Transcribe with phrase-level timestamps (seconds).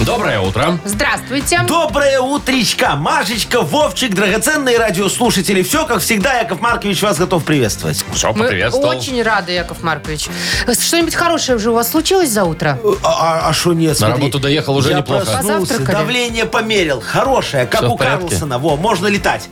[0.00, 0.78] Доброе утро.
[0.84, 1.60] Здравствуйте.
[1.66, 5.62] Доброе утречка, Машечка, Вовчик, драгоценные радиослушатели.
[5.62, 8.04] Все, как всегда, Яков Маркович вас готов приветствовать.
[8.12, 8.88] Все, Мы поприветствовал.
[8.96, 10.28] очень рады, Яков Маркович.
[10.80, 12.78] Что-нибудь хорошее уже у вас случилось за утро?
[13.02, 14.14] А что нет, На смотри.
[14.22, 15.24] работу доехал уже Я неплохо.
[15.26, 15.96] проснулся, Позавтракали?
[15.96, 18.28] давление померил, хорошее, как Всё в у порядке?
[18.28, 18.58] Карлсона.
[18.58, 19.48] Во, можно летать.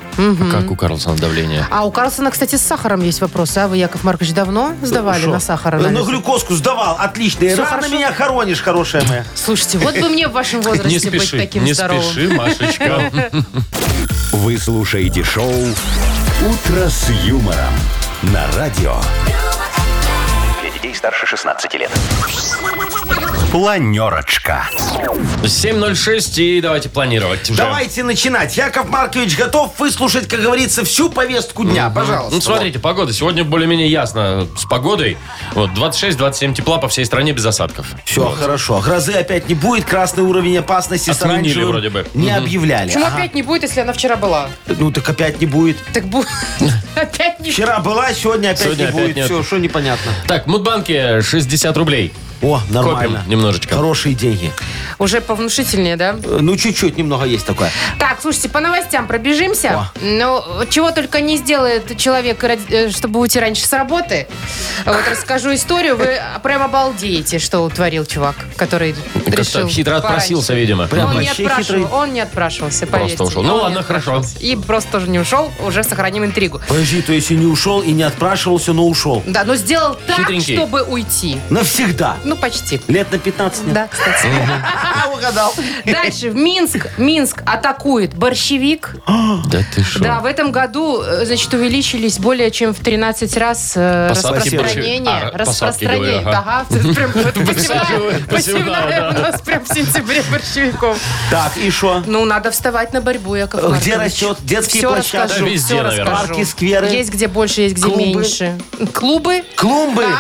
[0.53, 1.67] Как у Карлсона давление?
[1.71, 3.59] А у Карлсона, кстати, с сахаром есть вопросы.
[3.59, 5.31] А вы, Яков Маркович, давно сдавали Шо?
[5.31, 5.75] на сахар?
[5.81, 6.07] На анализ?
[6.07, 7.47] глюкозку сдавал, отлично.
[7.49, 7.89] Всё Рано хорошо?
[7.95, 9.25] меня хоронишь, хорошая моя.
[9.35, 12.03] Слушайте, вот бы мне вашем возрасте Не быть спеши, таким не здоровым.
[12.03, 13.31] спеши, Машечка.
[14.33, 17.73] Вы слушаете шоу «Утро с юмором»
[18.23, 18.97] на радио.
[20.97, 21.91] Старше 16 лет.
[23.53, 24.69] Планерочка.
[25.45, 27.57] 7.06 и давайте планировать уже.
[27.59, 28.57] Давайте начинать.
[28.57, 31.89] Яков Маркович готов выслушать, как говорится, всю повестку дня.
[31.91, 32.35] Пожалуйста.
[32.35, 33.13] Ну, смотрите, погода.
[33.13, 35.17] Сегодня более-менее ясно с погодой.
[35.53, 37.87] Вот 26-27 тепла по всей стране без осадков.
[38.05, 38.81] Все, хорошо.
[38.81, 39.85] Грозы опять не будет.
[39.85, 42.07] Красный уровень опасности с Отменили оранжевым вроде бы.
[42.15, 42.39] не Мгм.
[42.45, 42.89] объявляли.
[42.89, 43.17] Почему Ага.
[43.17, 44.49] опять не будет, если она вчера была?
[44.67, 45.77] Ну так опять не будет.
[45.93, 46.27] Так бу-
[46.97, 49.17] опять не Вчера была, сегодня опять Сегодня не опять будет.
[49.17, 49.25] нет.
[49.27, 50.13] Все, что непонятно.
[50.27, 50.51] Так, в
[50.87, 52.13] Мудбанке 60 рублей.
[52.43, 53.19] О, нормально.
[53.19, 53.75] Копим немножечко.
[53.77, 54.53] Хорошие деньги.
[54.99, 56.17] Уже повнушительнее, да?
[56.23, 57.71] Э, Ну, чуть-чуть, немного есть такое.
[57.99, 59.91] Так, слушайте, по новостям пробежимся.
[60.03, 64.27] Ну, чего только не сделает человек, ради- э, чтобы уйти раньше с работы.
[64.85, 65.97] Вот расскажу историю.
[65.97, 70.61] Вы прям обалдеете, что утворил чувак, который Как-то решил хитро отпросился, пораньше.
[70.61, 70.87] видимо.
[70.89, 71.99] Прям он, не вообще отпрашивал, хитрый.
[72.01, 73.23] он не отпрашивался, поверьте.
[73.23, 73.41] ушел.
[73.41, 74.11] Он Ну не ладно, хорошо.
[74.17, 74.39] отпрашивался.
[74.47, 76.61] И просто тоже не ушел, уже сохраним интригу.
[76.69, 79.23] Подожди, то есть и не ушел, и не отпрашивался, но ушел.
[79.27, 80.57] Да, но сделал так, Хитренький.
[80.57, 81.39] чтобы уйти.
[81.51, 82.17] Навсегда.
[82.27, 82.81] Ну, почти.
[82.89, 83.73] Лет на 15 нет.
[83.75, 84.27] Да, кстати.
[84.65, 85.55] А, угадал.
[85.85, 86.31] Дальше.
[86.31, 86.89] В Минск.
[86.99, 88.97] Минск атакует борщевик.
[89.47, 90.01] Да ты что?
[90.01, 95.09] Да, в этом году, э, значит, увеличились более чем в 13 раз э, распространение.
[95.33, 96.19] А, распространение.
[96.27, 96.67] Ага.
[96.95, 97.13] Прям
[98.29, 100.99] посевная- у нас прям в сентябре борщевиков.
[101.31, 102.03] Так, и что?
[102.07, 103.97] Ну, надо вставать на борьбу, Яков Где Маркович.
[104.23, 104.39] растет?
[104.43, 105.17] Детские Все площадки?
[105.17, 106.11] расскажу, Да, везде, все наверное.
[106.13, 106.35] расскажу.
[106.35, 106.87] Парки, скверы?
[106.89, 108.03] Есть где больше, есть где Клубы?
[108.03, 108.59] меньше.
[108.93, 109.45] Клубы?
[109.57, 110.07] Клумбы.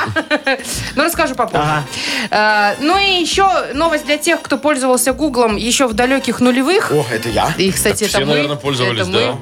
[0.94, 1.62] Ну, расскажу попозже.
[1.64, 1.84] Ага.
[2.30, 6.90] Э, ну и еще новость для тех, кто пользовался Гуглом еще в далеких нулевых.
[6.92, 7.52] О, это я.
[7.56, 8.34] И, кстати, Так все, это мы.
[8.34, 9.36] наверное, пользовались, это мы.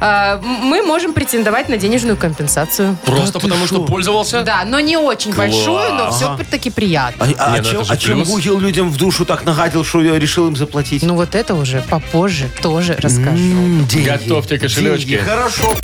[0.00, 2.96] А, м- мы можем претендовать на денежную компенсацию.
[3.04, 4.42] Просто потому, что пользовался?
[4.42, 7.26] Да, но не очень большую, но все-таки приятно.
[7.38, 8.22] А, а Не, ну чем, а чем.
[8.24, 11.02] Гугл людям в душу так нагадил, что я решил им заплатить?
[11.02, 13.28] Ну вот это уже попозже тоже расскажу.
[13.36, 14.08] М, деньги.
[14.08, 15.08] Готовьте кошелечки.
[15.08, 15.74] Деньги, Хорошо.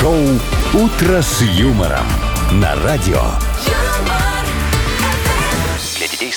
[0.00, 0.16] Шоу
[0.72, 2.06] «Утро с юмором»
[2.52, 3.22] на радио.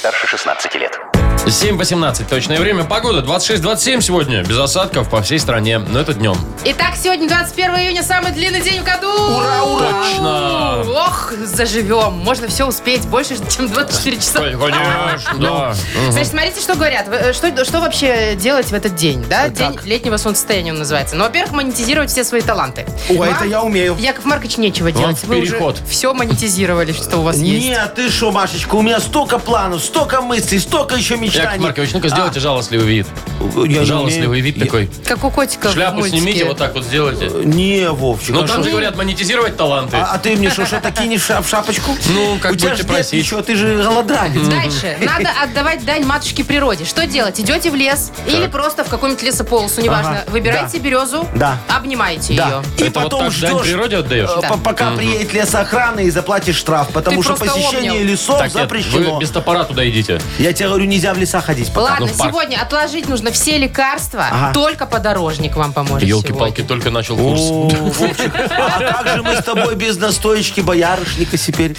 [0.03, 1.12] Старше 16 лет.
[1.45, 2.85] 7.18 точное время.
[2.85, 4.43] Погода 26-27 сегодня.
[4.43, 5.77] Без осадков по всей стране.
[5.77, 6.35] Но это днем.
[6.63, 9.09] Итак, сегодня 21 июня, самый длинный день в году.
[9.11, 10.03] Ура, ура!
[10.03, 10.83] Точно.
[10.91, 12.13] Ох, заживем.
[12.19, 14.39] Можно все успеть больше, чем 24 часа.
[14.39, 15.75] Конечно, да.
[16.11, 17.07] Значит, смотрите, что говорят.
[17.09, 19.23] Э, Что, что вообще делать в этот день?
[19.29, 19.49] Да?
[19.49, 21.15] День летнего солнцестояния он называется.
[21.17, 22.85] Ну, во-первых, монетизировать все свои таланты.
[23.09, 23.97] О, Вам, это я умею.
[23.99, 25.21] Яков Маркович, нечего делать.
[25.25, 25.75] Вы переход.
[25.75, 27.65] уже все монетизировали, что у вас есть.
[27.67, 31.63] Нет, ты что, Машечка, у меня столько планов, столько мыслей, столько еще Яков мечтаний.
[31.63, 33.07] Маркович, ну-ка сделайте жалостливый вид.
[33.39, 34.89] А, я Жалостливый вид Я- такой.
[35.07, 37.29] Как у котика Шляпу снимите, вот так вот сделайте.
[37.43, 38.29] Не, Вовчик.
[38.35, 38.63] Ну а там что?
[38.63, 39.97] же говорят, монетизировать таланты.
[39.97, 41.91] А, а ты мне что, что-то кинешь в ша- в шапочку?
[42.09, 43.13] Ну, как У тебя будете просить.
[43.13, 44.47] ничего, ты же голодранец.
[44.47, 44.97] Дальше.
[45.01, 46.85] Надо отдавать дань матушке природе.
[46.85, 47.39] Что делать?
[47.39, 50.23] Идете в лес или просто в какую-нибудь лесополосу, неважно.
[50.25, 50.79] Да.
[50.79, 51.57] березу, Да.
[51.67, 52.63] обнимаете Да.
[52.77, 52.87] ее.
[52.87, 54.29] И потом так дань ждешь, природе отдаешь?
[54.41, 59.15] э, пока приедет лесоохрана и заплатишь штраф, потому что посещение лесов запрещено.
[59.15, 60.19] вы без топора туда идите.
[60.39, 61.69] Я тебе говорю, нельзя в леса ходить.
[61.73, 61.91] пока.
[61.91, 62.31] Ладно, Ну, в парк.
[62.31, 64.53] сегодня отложить нужно все лекарства, Ага.
[64.53, 66.67] только подорожник вам поможет Елки-палки, сегодня.
[66.67, 67.41] только начал О, курс.
[67.99, 71.75] Вовчик, а как же мы с тобой без настоечки боярышника теперь?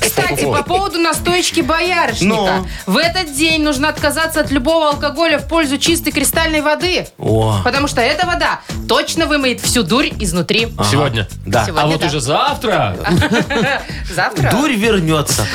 [0.00, 2.34] Кстати, по поводу настоечки боярышника.
[2.34, 2.66] Ну?
[2.86, 7.06] В этот день нужно отказаться от любого алкоголя в пользу чистой кристальной воды.
[7.18, 10.68] О, Потому что эта вода точно вымоет всю дурь изнутри.
[10.90, 11.28] Сегодня.
[11.46, 11.64] да.
[11.64, 11.82] Сегодня.
[11.82, 12.06] А вот да.
[12.06, 12.96] уже завтра
[14.14, 14.50] Завтра.
[14.50, 15.46] Дурь вернется.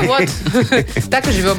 [0.00, 0.22] Ну вот,
[1.10, 1.58] так и живем.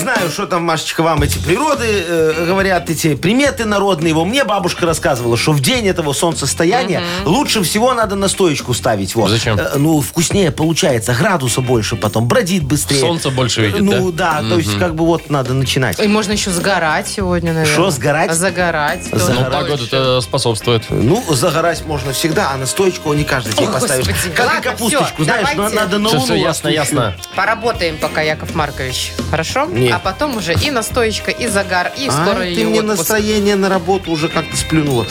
[0.00, 4.14] Не знаю, что там, Машечка, вам эти природы э, говорят, эти приметы народные.
[4.14, 9.14] Во мне бабушка рассказывала, что в день этого солнцестояния лучше всего надо настоечку ставить.
[9.14, 9.28] Вот.
[9.28, 9.58] Зачем?
[9.58, 12.98] Э, ну, вкуснее получается, градуса больше потом, бродит быстрее.
[13.00, 16.00] Солнце больше видит, Ну, да, то есть как бы вот надо начинать.
[16.00, 17.76] И можно еще сгорать сегодня, наверное.
[17.76, 18.32] Шо, сгорать?
[18.32, 19.04] Загорать.
[19.04, 19.60] За- тоже Ну, Загорать.
[19.60, 20.84] погода-то способствует.
[20.88, 24.06] Ну, загорать можно всегда, а настоечку не каждый день О, поставишь.
[24.06, 25.74] Господи, Как ладно, и капусточку, всё, знаешь, давайте.
[25.76, 27.14] на- надо на Все, луну все, ясно, ясно.
[27.36, 29.12] Поработаем пока, Яков Маркович.
[29.30, 29.66] Хорошо?
[29.66, 29.89] Не.
[29.90, 32.98] А потом уже и настоечка, и загар, и А, скоро ты ее мне отпуск.
[32.98, 35.06] настроение на работу уже как-то сплюнула.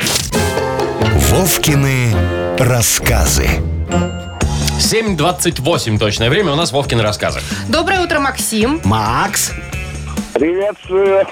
[1.30, 2.14] Вовкины
[2.58, 3.48] рассказы.
[4.78, 6.52] 7.28 точное время.
[6.52, 7.40] У нас Вовкины рассказы.
[7.68, 8.80] Доброе утро, Максим.
[8.84, 9.52] Макс,
[10.34, 11.26] Приветствую.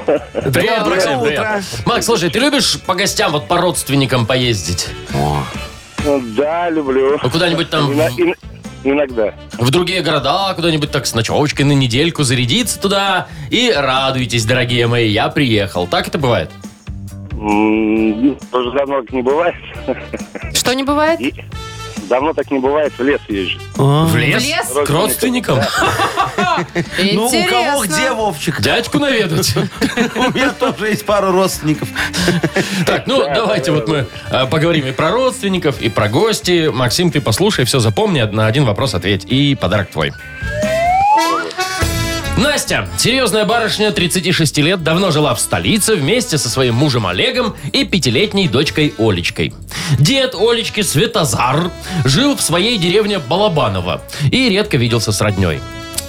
[0.52, 1.38] Привет, Доброе Максим, привет.
[1.38, 1.62] утро.
[1.84, 4.88] Макс, слушай, ты любишь по гостям, вот по родственникам поездить?
[6.36, 7.16] Да, люблю.
[7.22, 8.34] Ну, куда-нибудь там ин-
[8.82, 9.32] Иногда.
[9.58, 15.08] в другие города, куда-нибудь так с ночевочкой на недельку зарядиться туда и радуйтесь, дорогие мои,
[15.08, 15.86] я приехал.
[15.86, 16.50] Так это бывает?
[17.30, 19.54] Тоже давно так не бывает.
[20.52, 21.20] Что не бывает?
[21.20, 21.32] И
[22.08, 23.58] давно так не бывает, в лес езжу.
[23.76, 24.42] В лес?
[24.42, 24.86] В лес?
[24.86, 25.58] К родственникам?
[27.12, 28.60] ну у кого где, Вовчик?
[28.60, 29.54] Дядьку наведать?
[30.16, 31.88] У меня тоже есть пару родственников.
[32.86, 36.68] Так, ну давайте вот мы э, поговорим и про родственников, и про гости.
[36.72, 39.24] Максим, ты послушай, все запомни, на один вопрос ответь.
[39.24, 40.12] И подарок твой.
[42.36, 47.84] Настя, серьезная барышня, 36 лет, давно жила в столице вместе со своим мужем Олегом и
[47.84, 49.54] пятилетней дочкой Олечкой.
[49.98, 51.70] Дед Олечки Светозар
[52.04, 55.60] жил в своей деревне Балабаново и редко виделся с родней.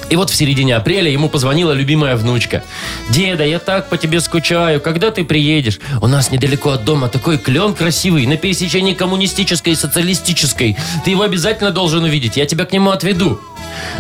[0.10, 2.64] И вот в середине апреля ему позвонила любимая внучка.
[3.10, 4.80] «Деда, я так по тебе скучаю.
[4.80, 5.80] Когда ты приедешь?
[6.02, 10.78] У нас недалеко от дома такой клен красивый, на пересечении коммунистической и социалистической.
[11.04, 12.38] Ты его обязательно должен увидеть.
[12.38, 13.40] Я тебя к нему отведу».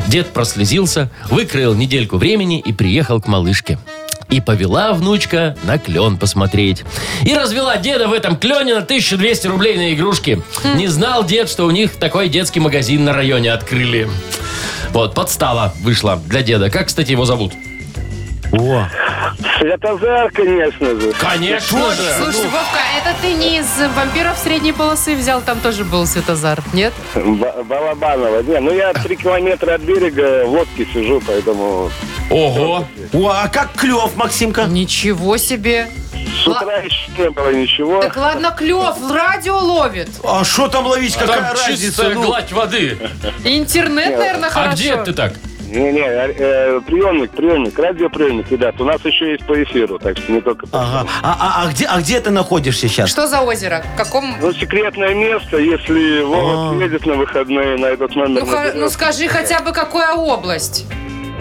[0.08, 3.78] Дед прослезился, выкроил недельку времени и приехал к малышке.
[4.30, 6.84] И повела внучка на клен посмотреть.
[7.24, 10.42] И развела деда в этом клене на 1200 рублей на игрушки.
[10.76, 14.10] Не знал дед, что у них такой детский магазин на районе открыли.
[14.98, 16.72] Вот, подстава вышла для деда.
[16.72, 17.54] Как, кстати, его зовут?
[18.52, 18.88] О,
[19.60, 21.14] Светозар, конечно же.
[21.20, 22.14] Конечно же.
[22.18, 25.42] Слушай, Вовка, это ты не из вампиров средней полосы взял?
[25.42, 26.94] Там тоже был Светозар, нет?
[27.14, 28.42] Ба- Балабаново.
[28.42, 31.92] Не, ну я три километра от берега в лодке сижу, поэтому
[32.32, 32.88] Ого.
[33.14, 34.64] О, а как клев, Максимка?
[34.64, 35.90] Ничего себе.
[36.38, 38.02] С утра еще не было ничего.
[38.02, 40.10] Так ладно, клев, радио ловит.
[40.24, 41.82] А что там ловить, какая Там разница?
[41.82, 42.98] чистая Ну, гладь воды.
[43.44, 44.76] Интернет, наверное, А хорошо.
[44.78, 45.34] где ты так?
[45.70, 48.80] Не-не, э, приемник, приемник, радиоприемник, ребят.
[48.80, 51.10] У нас еще есть по эфиру, так что не только по Ага.
[51.22, 53.10] А, а- а где, а где ты находишься сейчас?
[53.10, 53.84] Что за озеро?
[53.94, 54.34] В каком...
[54.40, 56.74] Ну, секретное место, если Вова А.
[56.74, 58.46] приедет на выходные на этот номер.
[58.46, 58.76] Ну, ха- наберет.
[58.76, 60.86] ну скажи хотя бы, какая область?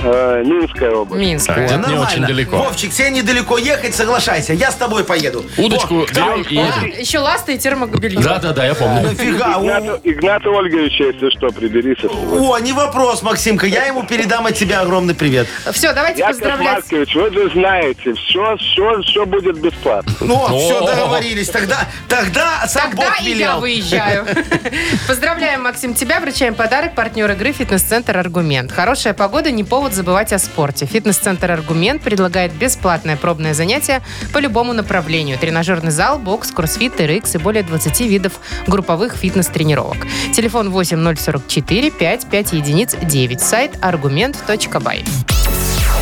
[0.03, 1.21] Э, Минская область.
[1.21, 1.47] Минск.
[1.47, 2.57] Так, не очень далеко.
[2.59, 4.53] Вовчик, тебе недалеко ехать, соглашайся.
[4.53, 5.45] Я с тобой поеду.
[5.57, 7.01] Удочку О, берем и А, едем.
[7.01, 8.21] еще ласты и термобелье.
[8.21, 9.03] Да-да-да, я помню.
[9.03, 9.55] Нафига?
[9.59, 11.99] Игната, Игната Ольговича, если что, приберись.
[12.05, 13.67] О, не вопрос, Максимка.
[13.67, 15.49] Я ему передам от тебя огромный привет.
[15.73, 16.75] Все, давайте Яков поздравлять.
[16.75, 20.13] Маркович, вы же знаете, все, все, все будет бесплатно.
[20.21, 21.49] Ну, все, договорились.
[21.49, 21.79] Тогда,
[22.09, 23.61] тогда сам Тогда Бог и я велел.
[23.61, 24.27] выезжаю.
[25.09, 26.21] Поздравляем, Максим, тебя.
[26.21, 26.95] Вручаем подарок.
[26.95, 28.71] Партнер игры «Фитнес-центр Аргумент».
[28.73, 30.87] Хорошая погода, не повод забывать о спорте.
[30.87, 34.03] «Фитнес-центр Аргумент» предлагает бесплатное пробное занятие
[34.33, 35.39] по любому направлению.
[35.39, 39.99] Тренажерный зал, бокс, кроссфит, TRX и более 20 видов групповых фитнес-тренировок.
[40.35, 43.41] Телефон 8044 5 5 единиц 9.
[43.41, 45.05] Сайт аргумент.бай.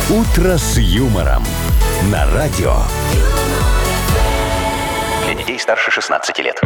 [0.09, 1.43] «Утро с юмором»
[2.11, 2.75] на радио.
[5.25, 6.61] Для детей старше 16 лет.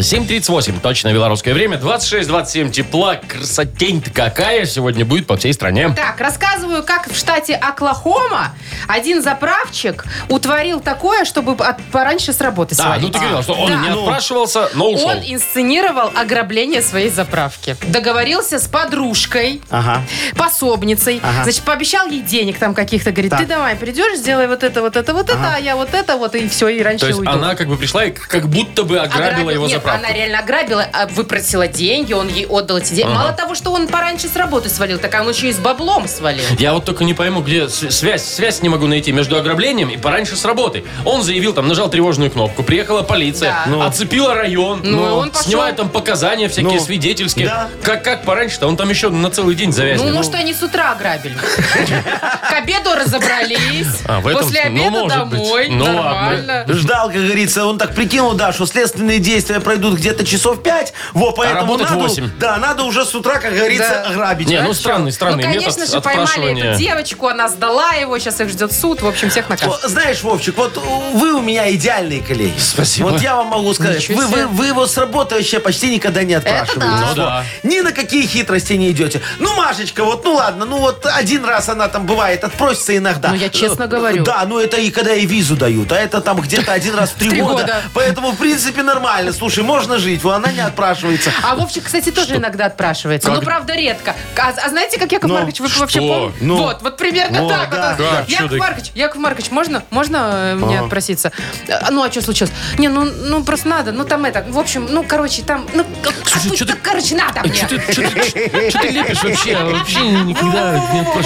[0.00, 1.76] 7.38, точно белорусское время.
[1.78, 3.16] 26-27 тепла.
[3.16, 5.90] Красотень-то какая сегодня будет по всей стране.
[5.96, 8.54] Так, рассказываю, как в штате Оклахома
[8.88, 13.02] один заправчик утворил такое, чтобы от- пораньше с работы Да, свалить.
[13.06, 13.78] ну ты говорил, что он Да.
[13.78, 15.08] не отпрашивался, но ушел.
[15.08, 17.76] Он инсценировал ограбление своей заправки.
[17.88, 20.02] Договорился с подружкой, Ага.
[20.36, 21.20] пособницей.
[21.22, 21.44] Ага.
[21.44, 23.10] Значит, пообещал ей денег там каких-то.
[23.12, 23.40] Говорит, Так.
[23.40, 26.34] ты давай придешь, сделай вот это, вот это, вот это, а я вот это, вот
[26.34, 27.30] и все, и раньше То есть уйду.
[27.32, 30.04] она как бы пришла и как будто бы ограбила его Нет, заправку.
[30.06, 33.10] Она реально ограбила, а выпросила деньги, он ей отдал эти деньги.
[33.12, 36.44] Мало того, что он пораньше с работы свалил, так он еще и с баблом свалил.
[36.58, 38.24] Я вот только не пойму, где связь.
[38.24, 40.84] Связь не могу найти между ограблением и пораньше с работы.
[41.04, 43.64] Он заявил, там, нажал тревожную кнопку, приехала полиция, Да.
[43.66, 43.82] Ну.
[43.82, 45.44] оцепила район, Ну, и он пошел.
[45.50, 47.46] снимает там показания всякие Ну, свидетельские.
[47.46, 47.68] да.
[47.82, 48.66] Как, как пораньше-то?
[48.66, 50.14] Он там еще на целый день Ну, завязнет.
[50.14, 51.36] может, они с утра ограбили.
[51.36, 53.86] К обеду разобрались.
[54.06, 54.68] А, в этом После?
[54.70, 55.68] Ну, обеда домой.
[55.70, 56.64] Ну, Нормально.
[56.68, 61.32] Ждал, как говорится, он так прикинул, да, что следственные действия пройдут где-то часов 5, во,
[61.32, 62.30] поэтому работать надо, 8.
[62.38, 64.10] да, надо уже с утра, как говорится, Да.
[64.10, 64.48] ограбить.
[64.48, 66.70] Не, ну странный, странный Ну, метод конечно же, поймали отпрашивания.
[66.72, 69.02] эту девочку, она сдала его, сейчас их ждет суд.
[69.02, 69.80] В общем, всех накажут.
[69.84, 70.76] Знаешь, Вовчик, вот
[71.12, 72.58] вы у меня идеальные коллеги.
[72.58, 73.08] Спасибо.
[73.10, 74.46] Вот я вам могу сказать, Ничего вы, вы, себе.
[74.46, 76.80] вы его с работы вообще почти никогда не отпрашиваете.
[76.80, 77.06] да.
[77.08, 77.44] Ну да.
[77.62, 79.20] Ни на какие хитрости не идете.
[79.38, 83.28] Ну, Машечка, вот, ну ладно, ну вот один раз она там бывает, отпросится иногда.
[83.28, 84.24] Ну, я честно говорю.
[84.24, 87.14] Да, ну это и когда и визу дают, а это там где-то один раз в
[87.14, 87.62] три три года.
[87.62, 87.82] года.
[87.94, 89.32] Поэтому, в принципе, нормально.
[89.56, 91.32] Слушай, можно жить, вот она не отпрашивается.
[91.42, 93.30] А Вовчик, кстати, тоже иногда отпрашивается.
[93.30, 94.14] Ну, правда, редко.
[94.36, 96.08] А, а знаете, как Яков Ну, Маркович, вы вообще что?
[96.08, 96.36] помните?
[96.42, 96.56] Ну.
[96.58, 97.70] Вот, вот примерно Вот, так.
[97.70, 97.98] да, вот.
[97.98, 98.24] да.
[98.28, 98.56] Яков Чудо.
[98.58, 101.32] Маркович, Яков Маркович, можно, можно э, мне отпроситься?
[101.70, 102.52] А, Ну, а что случилось?
[102.76, 105.86] Не, ну, ну просто надо, ну там это, в общем, ну, короче, там, ну,
[106.26, 107.54] Слушай, а, чё ну, ты- короче, надо мне.
[107.54, 109.56] Что ты, чё ты- чё ты лепишь вообще?
[109.64, 110.72] Вообще никогда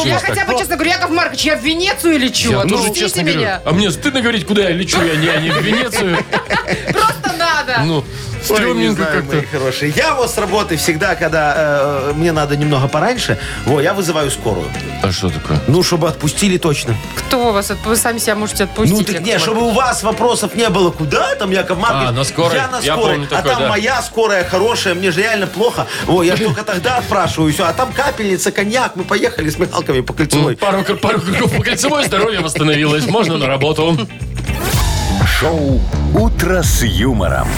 [0.04, 0.46] не Я хотя так.
[0.46, 2.62] бы честно говорю, Яков Маркович, я в Венецию или Я?
[2.62, 3.40] Ну, тоже ждите честно говорю.
[3.40, 3.60] меня.
[3.64, 6.16] А мне стыдно говорить, куда я лечу, я не, а не в Венецию.
[6.92, 7.32] Просто
[7.64, 7.82] надо.
[7.84, 8.04] Ну,
[8.42, 9.36] стрёмненько как-то.
[9.36, 9.92] мои хорошие.
[9.96, 14.66] Я вот с работы всегда, когда э, мне надо немного пораньше, во, я вызываю скорую.
[15.02, 15.58] А что такое?
[15.66, 16.94] Ну, чтобы отпустили точно.
[17.16, 18.96] Кто вас, отп- вы сами себя можете отпустить.
[18.98, 19.42] Ну, так Яков не, Маркович.
[19.42, 20.90] чтобы у вас вопросов не было.
[20.90, 22.08] Куда там, Яков Маркович?
[22.08, 22.54] А, на скорой.
[22.56, 23.12] Я на Я скорой.
[23.14, 23.68] помню а такое, там да.
[23.68, 25.86] моя скорая хорошая, мне же реально плохо.
[26.08, 27.52] О, я ж только тогда отпрашиваю.
[27.52, 28.96] Все, а там капельница, коньяк.
[28.96, 30.56] Мы поехали с Михалками по кольцевой.
[30.56, 33.06] Пару, пару кругов по кольцевой здоровье восстановилось.
[33.06, 33.96] Можно на работу.
[35.40, 35.80] Шоу
[36.14, 37.48] «Утро с юмором».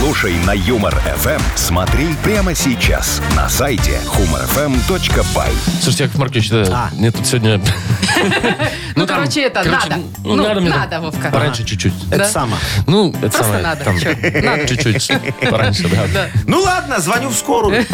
[0.00, 1.40] Слушай на Юмор ФМ.
[1.56, 5.48] Смотри прямо сейчас на сайте humorfm.by.
[5.80, 6.90] Слушайте, Яков Маркович, да, А.
[6.94, 7.60] мне тут сегодня...
[8.96, 9.96] Ну, короче, это, надо.
[10.22, 11.28] Ну, Ну, надо мне там надо, Вовка.
[11.30, 11.92] Пораньше чуть-чуть.
[12.10, 12.24] Это Да.
[12.28, 12.56] само.
[12.86, 13.84] Ну, это Просто самое, надо.
[13.84, 14.10] там, Чё,
[14.42, 14.68] надо.
[14.68, 15.10] Чуть-чуть
[15.50, 16.28] пораньше, да.
[16.46, 17.84] Ну ладно, звоню в скорую.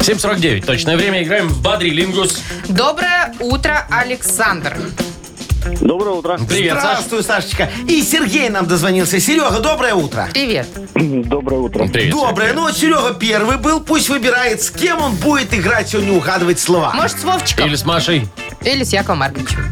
[0.00, 0.64] 7.49.
[0.64, 1.22] Точное время.
[1.22, 2.42] Играем в Бадрилингус.
[2.68, 4.76] Доброе утро, Александр.
[5.80, 6.38] Доброе утро.
[6.48, 6.78] Привет.
[6.78, 7.70] Здравствуй, Сашечка.
[7.88, 9.20] И Сергей нам дозвонился.
[9.20, 10.28] Серега, доброе утро.
[10.32, 10.66] Привет.
[10.94, 11.86] Доброе утро.
[11.86, 12.10] Привет.
[12.10, 12.52] Доброе.
[12.52, 16.92] Ну вот Серега первый был, пусть выбирает, с кем он будет играть сегодня, угадывать слова.
[16.94, 17.66] Может, с Вовчиком?
[17.66, 18.26] Или с Машей.
[18.62, 19.64] Или с Яковом Марковичем.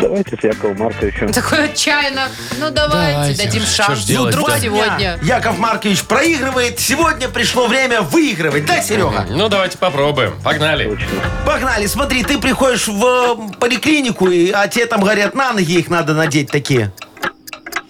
[0.00, 1.32] Давайте с Яковом Марковичем.
[1.32, 2.28] Такой отчаянно.
[2.58, 3.44] Ну, давайте, Давайте.
[3.44, 4.00] дадим шанс.
[4.00, 4.38] ж делать-то?
[4.40, 4.96] Вдруг Два сегодня.
[4.98, 6.78] дня Яков Маркович проигрывает.
[6.80, 8.66] Сегодня пришло время выигрывать.
[8.66, 9.26] Да, Серега?
[9.30, 10.34] Ну, давайте попробуем.
[10.42, 10.84] Погнали.
[10.88, 11.06] Точно.
[11.46, 11.86] Погнали.
[11.86, 16.14] Смотри, ты приходишь в э, поликлинику, и, а тебе там говорят, на ноги их надо
[16.14, 16.92] надеть такие.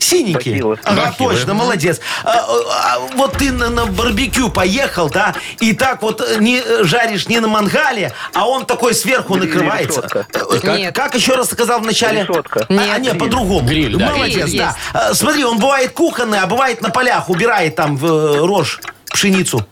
[0.05, 0.55] Синенькие.
[0.57, 0.79] Бахилы.
[0.85, 2.01] Ага, точно, молодец.
[2.25, 6.61] А, а, а, вот ты на, на барбекю поехал, да, и так вот э, не
[6.65, 10.01] э, жаришь не на мангале, а он такой сверху Гриль, накрывается.
[10.01, 10.27] решетка.
[10.33, 10.95] Э, Как, Нет.
[10.95, 12.27] как еще раз сказал в начале?
[12.29, 12.67] Решетка.
[12.69, 12.91] А, Нет.
[12.95, 13.67] а, нет, по-другому.
[13.67, 14.11] Гриль, да.
[14.11, 14.77] Молодец, Гриль да.
[14.93, 18.81] А, Смотри, он бывает кухонный, а бывает на полях, убирает там в э, рожь
[19.11, 19.67] пшеницу.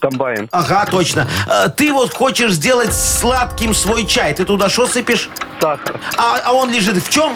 [0.00, 0.48] Комбайн.
[0.52, 1.26] Ага, точно.
[1.48, 4.34] А, Ты вот хочешь сделать сладким свой чай.
[4.34, 5.28] Ты туда что сыпешь?
[5.60, 5.98] Сахар.
[6.16, 7.34] А, а он лежит в чем?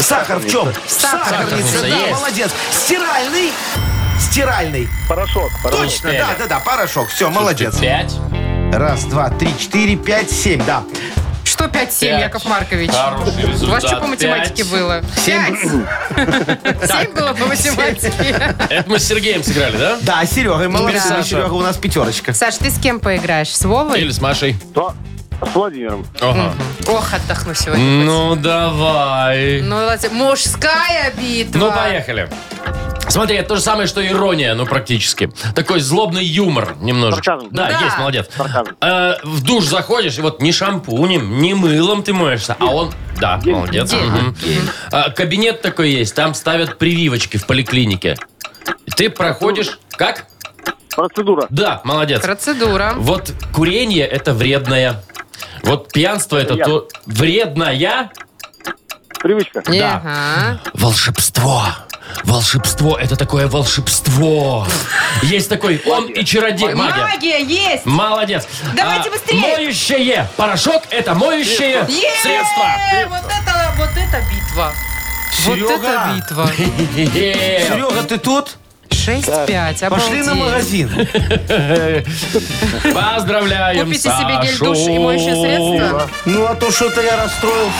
[0.00, 0.72] Сахар в чем?
[0.86, 1.80] Сахарница.
[1.82, 2.10] да, есть.
[2.12, 2.50] молодец.
[2.70, 3.52] Стиральный.
[4.20, 4.88] Стиральный.
[5.08, 5.50] Порошок.
[5.62, 5.84] порошок.
[5.86, 7.08] Точно, да, да, да, порошок.
[7.08, 7.76] Все, молодец.
[7.78, 8.14] Пять.
[8.72, 10.82] Раз, два, три, четыре, пять, семь, да.
[11.44, 12.20] Что 5-7, Пять.
[12.20, 12.90] Яков Маркович?
[12.90, 13.82] Хороший У вас результат.
[13.86, 14.72] что по математике Пять.
[14.72, 15.02] было?
[15.26, 16.90] Пять.
[16.90, 18.54] Семь было по математике.
[18.68, 19.96] Это мы с Сергеем сыграли, да?
[20.02, 21.04] Да, Серега, молодец.
[21.08, 21.22] Да.
[21.22, 22.34] Серега, у нас пятерочка.
[22.34, 23.56] Саш, ты с кем поиграешь?
[23.56, 24.00] С Вовой?
[24.00, 24.56] Или с Машей?
[24.74, 24.94] То-
[25.42, 26.06] С Владимиром.
[26.20, 26.54] Ага.
[26.88, 27.84] Ох, отдохну сегодня.
[27.84, 29.60] Ну, давай.
[29.62, 31.58] Ну, ладно, мужская битва.
[31.58, 32.28] Ну, поехали.
[33.08, 35.30] Смотри, это то же самое, что ирония, ну, практически.
[35.54, 37.24] Такой злобный юмор немножечко.
[37.24, 37.48] Сарказм.
[37.52, 37.80] Да, Да.
[37.84, 38.26] есть, молодец.
[38.36, 38.72] Сарказм.
[38.80, 42.92] Э, в душ заходишь, и вот не шампунем, не мылом ты моешься, а он...
[43.20, 43.92] Да, молодец.
[43.92, 44.34] Мгм.
[44.90, 48.16] А, кабинет такой есть, там ставят прививочки в поликлинике.
[48.96, 49.78] Ты проходишь...
[49.92, 50.26] Как?
[50.94, 51.46] Процедура.
[51.50, 52.22] Да, молодец.
[52.22, 52.94] Процедура.
[52.96, 55.02] Вот курение это вредное.
[55.62, 56.88] Вот пьянство это то...
[57.06, 58.10] Вредная?
[59.20, 59.62] Привычка.
[59.66, 59.96] Да.
[59.96, 60.60] Ага.
[60.74, 61.64] Волшебство.
[62.24, 62.96] Волшебство.
[62.96, 64.66] Это такое волшебство.
[65.22, 66.74] Есть такой он и чародей.
[66.74, 67.02] Магия.
[67.02, 67.84] Магия есть!
[67.86, 68.46] Молодец.
[68.74, 69.40] Давайте А, быстрее.
[69.40, 70.28] Моющее.
[70.36, 73.08] Порошок– это моющее средство.
[73.08, 74.72] Вот это, вот это битва.
[75.44, 75.74] Вот Серега.
[75.74, 76.50] это битва.
[76.56, 78.56] Серега, ты тут?
[78.90, 80.90] 6-5, Пошли на магазин.
[82.92, 86.10] Поздравляем Купите себе гель-душ и моющее средство.
[86.24, 87.72] Ну, а то что-то я расстроился.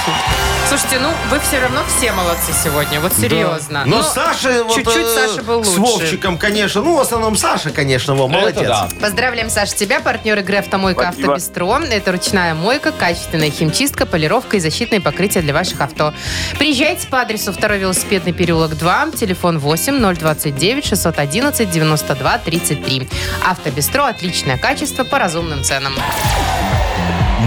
[0.69, 3.85] Слушайте, ну вы все равно все молодцы сегодня, вот серьезно.
[3.87, 5.81] Но Ну, Саша, вот, чуть-чуть э, Саша был С лучше.
[5.81, 6.83] Вовчиком, конечно.
[6.83, 8.67] Ну, в основном Саша, конечно, во, молодец.
[8.67, 8.89] Да.
[9.01, 11.35] Поздравляем, Саша, тебя, партнер игры «Автомойка Спасибо.
[11.35, 11.83] Автобестро».
[11.89, 16.13] Это ручная мойка, качественная химчистка, полировка и защитные покрытия для ваших авто.
[16.59, 23.09] Приезжайте по адресу 2 велосипедный переулок 2, телефон 8 029 611 92 33.
[23.47, 25.95] «Автобестро»– отличное качество по разумным ценам.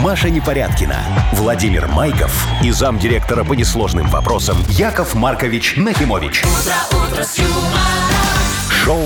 [0.02, 0.98] Маша Непорядкина,
[1.34, 6.44] Владимир Майков и замдиректора по несложным вопросам Яков Маркович Нахимович.
[8.72, 9.06] Шоу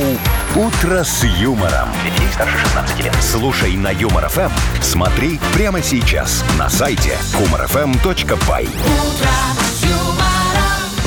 [0.55, 1.89] Утро с юмором.
[2.03, 3.15] Для детей старше 16 лет.
[3.21, 4.51] Слушай на Юмор ФМ.
[4.81, 8.69] Смотри прямо сейчас на сайте humorfm.by.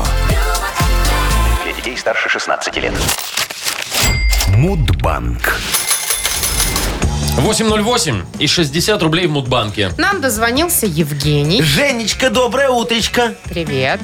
[1.65, 2.93] Для детей старше 16 лет.
[4.49, 5.59] Мудбанк.
[7.37, 9.91] 808 и 60 рублей в Мудбанке.
[9.97, 11.63] Нам дозвонился Евгений.
[11.63, 13.35] Женечка, доброе утречко.
[13.45, 14.01] Привет.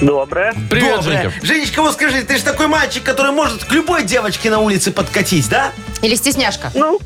[0.00, 0.54] Доброе.
[0.70, 1.22] Привет, Доброе.
[1.24, 1.46] Женька.
[1.46, 5.50] Женечка, вот скажи, ты же такой мальчик, который может к любой девочке на улице подкатить,
[5.50, 5.72] да?
[6.00, 6.70] Или стесняшка?
[6.74, 6.98] Ну,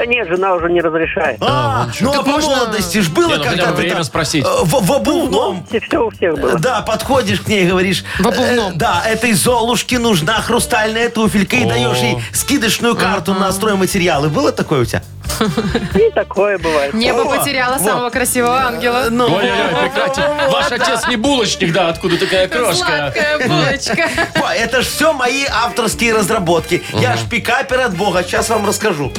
[0.00, 1.36] да нет, жена уже не разрешает.
[1.42, 4.46] А, ну а по можно- молодости ж было Не, ну, хотя когда бы время спросить.
[4.46, 5.66] В, в обувном.
[5.66, 6.58] Все у всех было.
[6.58, 8.72] Да, подходишь к ней и говоришь, В обувном.
[8.72, 11.68] «Э, да, этой Золушке нужна хрустальная туфелька, и О.
[11.68, 14.30] даешь ей скидочную карту на стройматериалы.
[14.30, 15.02] Было такое у тебя?
[15.94, 16.94] И такое бывает.
[16.94, 17.86] Небо О, потеряло вот.
[17.86, 19.08] самого красивого ангела.
[19.10, 20.28] Ну, Ой-ой-ой, прекратите.
[20.50, 22.86] Ваш отец не булочник, да, откуда такая крошка.
[22.86, 24.08] Сладкая булочка.
[24.42, 26.82] О, это ж все мои авторские разработки.
[26.94, 29.12] Я ж пикапер от бога, сейчас вам расскажу.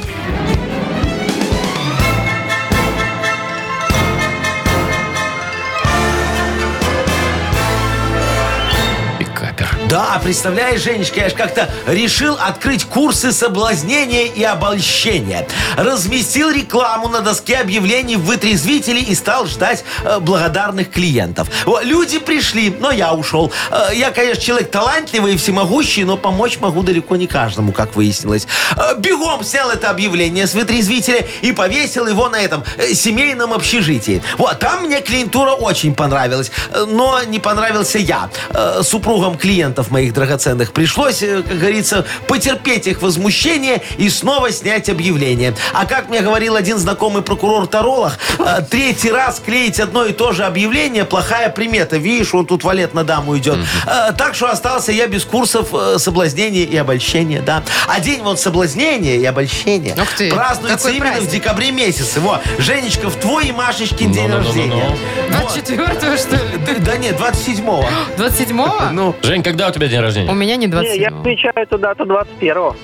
[9.92, 15.46] Да, представляешь, Женечка, я же как-то решил открыть курсы соблазнения и обольщения.
[15.76, 21.50] Разместил рекламу на доске объявлений в вытрезвителе и стал ждать э, благодарных клиентов.
[21.66, 23.52] О, люди пришли, но я ушел.
[23.70, 28.48] Э, я, конечно, человек талантливый и всемогущий, но помочь могу далеко не каждому, как выяснилось.
[28.78, 34.24] Э, бегом снял это объявление с вытрезвителя и повесил его на этом э, семейном общежитии.
[34.38, 38.30] Вот, там мне клиентура очень понравилась, э, но не понравился я.
[38.52, 39.38] Э, супругам
[39.82, 45.56] клиентов моих драгоценных пришлось, э, как говорится, потерпеть их возмущение и снова снять объявление.
[45.74, 50.44] А как мне говорил один знакомый прокурор-таролог, э, третий раз клеить одно и то же
[50.44, 51.98] объявление плохая примета.
[51.98, 53.58] Видишь, он тут валет на даму идет.
[53.88, 57.64] Э, так что остался я без курсов соблазнения и обольщения, да.
[57.88, 61.30] А день вот соблазнения и обольщения ты, празднуется именно праздник.
[61.30, 62.20] в декабре месяце.
[62.20, 64.90] Во, Женечка, в твой и Машечкин день рождения.
[64.90, 65.54] Вот.
[65.54, 66.58] 24 что ли?
[66.66, 67.86] Да, да нет, 27-го.
[68.18, 68.92] 27-го?
[68.92, 70.34] Ну, Жень, когда у тебя день У рождения?
[70.34, 71.20] меня не Не, я 27-го.
[71.20, 72.76] отмечаю эту дату 21-го.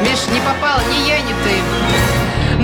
[0.00, 1.83] Видишь, не попал ни я, ни ты.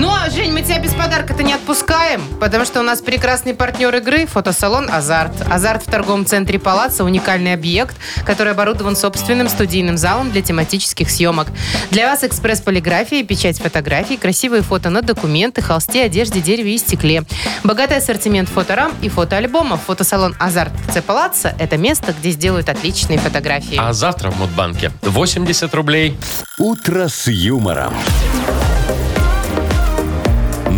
[0.00, 3.94] Ну, а, Жень, мы тебя без подарка-то не отпускаем, потому что у нас прекрасный партнер
[3.96, 5.32] игры– фотосалон «Азарт».
[5.50, 11.48] «Азарт» в торговом центре «Палаца»– уникальный объект, который оборудован собственным студийным залом для тематических съемок.
[11.90, 17.24] Для вас экспресс-полиграфия, печать фотографий, красивые фото на документы, холсте, одежде, дереве и стекле.
[17.62, 19.82] Богатый ассортимент фоторам и фотоальбомов.
[19.82, 23.76] Фотосалон «Азарт» в «Ц Палаца»– это место, где сделают отличные фотографии.
[23.78, 26.16] А завтра в Мудбанке 80 рублей.
[26.56, 27.92] Утро с юмором.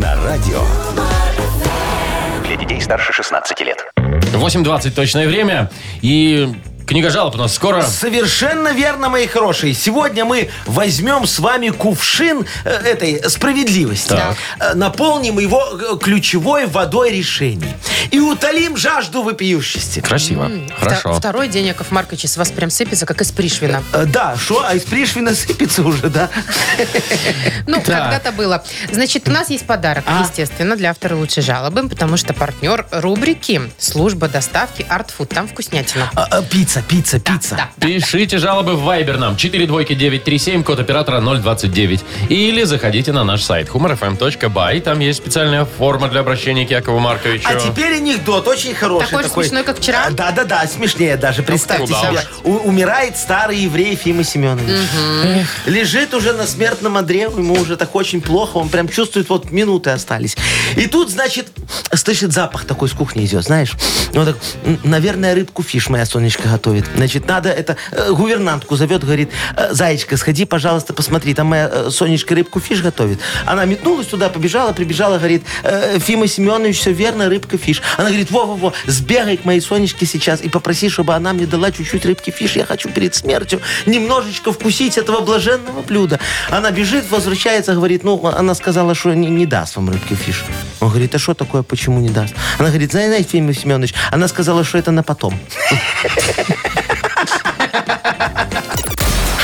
[0.02, 0.60] На радио
[2.44, 3.86] Для детей старше 16 лет.
[3.96, 5.70] 8.20 точное время.
[6.00, 6.52] И
[6.86, 7.82] Книга жалоб у нас скоро.
[7.82, 9.72] Совершенно верно, мои хорошие.
[9.72, 14.08] Сегодня мы возьмем с вами кувшин э, этой справедливости.
[14.08, 14.36] Так.
[14.58, 17.72] Э, Наполним его э, ключевой водой решений.
[18.10, 20.00] И утолим жажду вопиющести.
[20.00, 20.48] Красиво.
[20.48, 21.12] Вто- Хорошо.
[21.14, 23.82] Второй день, Яков Маркович, с вас прям сыпется, как из Пришвина.
[23.92, 26.28] Э, Да, что, а из Пришвина сыпется уже, да?
[27.66, 28.64] Ну, когда-то было.
[28.90, 30.22] Значит, у нас есть подарок, А.
[30.22, 35.26] естественно, для автора лучшей жалобы, потому что партнер рубрики «Служба доставки Art Food».
[35.32, 36.10] Там вкуснятина.
[36.14, 36.42] А, а,
[36.72, 37.56] Пицца, пицца, пицца.
[37.56, 37.87] Да.
[37.87, 39.37] Пишите жалобы в Viber нам.
[39.37, 42.00] 4 двойки 937, код оператора 029.
[42.30, 44.80] Или заходите на наш сайт humorfm.by.
[44.80, 47.46] Там есть специальная форма для обращения к Якову Марковичу.
[47.46, 49.11] А теперь анекдот очень хороший.
[49.11, 50.04] Такой же смешной, как вчера?
[50.06, 51.42] А, Да-да-да, смешнее даже.
[51.42, 52.20] Представьте куда себе.
[52.44, 54.74] У- умирает старый еврей Фима Семенович.
[55.66, 59.90] Лежит уже на смертном одре, ему уже так очень плохо, он прям чувствует, вот минуты
[59.90, 60.38] остались.
[60.76, 61.48] И тут, значит,
[61.94, 63.72] слышит запах такой с кухни идет, знаешь.
[64.14, 66.62] Он так, «М, наверное, рыбку фиш моя Сонечка готовит.
[66.96, 69.75] Значит, надо это, э, гувернантку зовет, говорит, «Э,
[70.16, 73.18] сходи, пожалуйста, посмотри, там моя э, Сонечка рыбку фиш готовит.
[73.46, 77.83] Она метнулась туда, побежала, прибежала, говорит, «Э, Фима Семенович, все верно, рыбка фиш.
[77.96, 82.07] Она говорит, во-во-во, сбегай к моей Сонечке сейчас и попроси, чтобы она мне дала чуть-чуть
[82.07, 82.57] рыбки фиш.
[82.57, 86.20] Я хочу перед смертью немножечко вкусить этого блаженного блюда.
[86.51, 90.44] Она бежит, возвращается, говорит, ну, она сказала, что не, не даст вам рыбки фиш.
[90.81, 92.35] Он говорит, а что такое, почему не даст?
[92.59, 95.38] Она говорит, знаете, Фима Семенович, она сказала, что это на потом.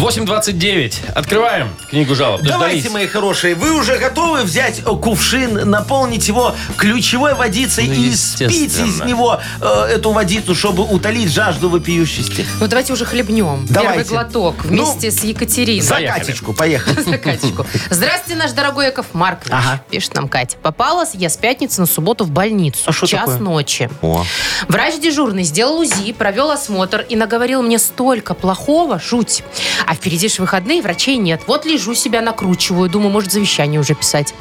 [0.00, 1.12] 8.29.
[1.14, 2.40] Открываем книгу жалоб.
[2.42, 2.92] Давайте, Дождались.
[2.92, 8.78] мои хорошие, вы уже готовы взять э, кувшин, наполнить его ключевой водицей Ну, и спить
[8.78, 12.46] из него э, эту водицу, чтобы утолить жажду вопиющести?
[12.60, 13.66] Ну, давайте уже хлебнем.
[13.68, 14.04] Давайте.
[14.04, 15.82] Первый глоток вместе с Екатериной.
[15.82, 16.20] За Поехали.
[16.20, 17.02] Катечку, поехали.
[17.10, 17.66] За Катечку.
[17.90, 19.52] Здравствуйте, наш дорогой Яков Маркович.
[19.52, 19.82] Ага.
[19.90, 20.56] Пишет нам Катя.
[20.62, 22.80] Попалась я с пятницы на субботу в больницу.
[22.86, 23.38] А что Час такое?
[23.38, 23.90] ночи.
[24.00, 24.24] О.
[24.68, 29.42] Врач дежурный сделал УЗИ, провел осмотр и наговорил мне столько плохого, жуть.
[29.90, 31.40] А впереди же выходные, врачей нет.
[31.48, 34.34] Вот лежу себя, накручиваю, думаю, может, завещание уже писать.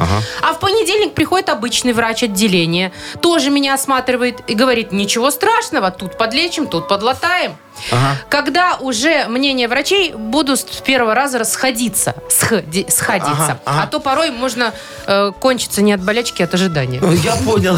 [0.44, 6.20] А в понедельник приходит обычный врач отделения, тоже меня осматривает и говорит, ничего страшного, тут
[6.20, 7.58] подлечим, тут подлатаем.
[8.28, 13.32] Когда уже мнение врачей буду с первого раза расходиться, сходи- сходиться.
[13.32, 13.84] Ага, ага.
[13.84, 14.74] А то порой можно
[15.08, 17.00] э, кончиться не от болячки, а от ожидания.
[17.02, 17.78] Ну, Я понял.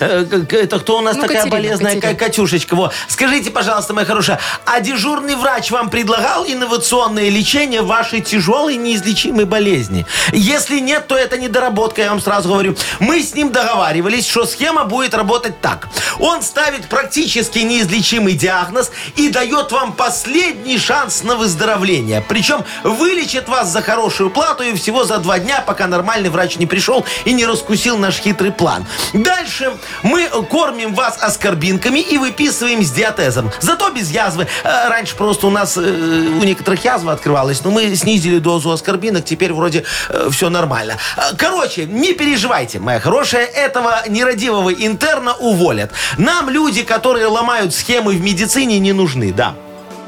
[0.00, 2.90] Э, Это кто у нас Ну, такая болезная Катюшечка?
[3.06, 6.44] Скажите, пожалуйста, моя хорошая, а дежурный врач вам предлагал
[6.82, 10.04] инновационное лечение вашей тяжелой неизлечимой болезни?
[10.32, 12.76] Если нет, то это недоработка, я вам сразу говорю.
[12.98, 15.88] Мы с ним договаривались, что схема будет работать так.
[16.18, 22.24] Он ставит практически неизлечимый диагноз и дает вам последний шанс на выздоровление.
[22.28, 26.66] Причем вылечит вас за хорошую плату и всего за два дня, пока нормальный врач не
[26.66, 28.86] пришел и не раскусил наш хитрый план.
[29.12, 33.52] Дальше мы кормим вас аскорбинками и выписываем с диатезом.
[33.60, 34.48] Зато без язвы.
[34.64, 39.24] Э, Раньше просто у нас э, у некоторых язва открывалась, но мы снизили дозу аскорбинок,
[39.24, 39.84] теперь вроде
[40.30, 40.96] все нормально.
[41.16, 45.90] Э, Короче, не переживайте, моя хорошая, этого нерадивого интерна уволят.
[46.18, 49.54] Нам люди, которые ломают схемы в медицине, не нужны, да.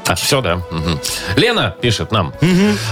[0.07, 0.57] А, все, да.
[0.69, 0.99] Мгм.
[1.35, 2.31] Лена пишет нам.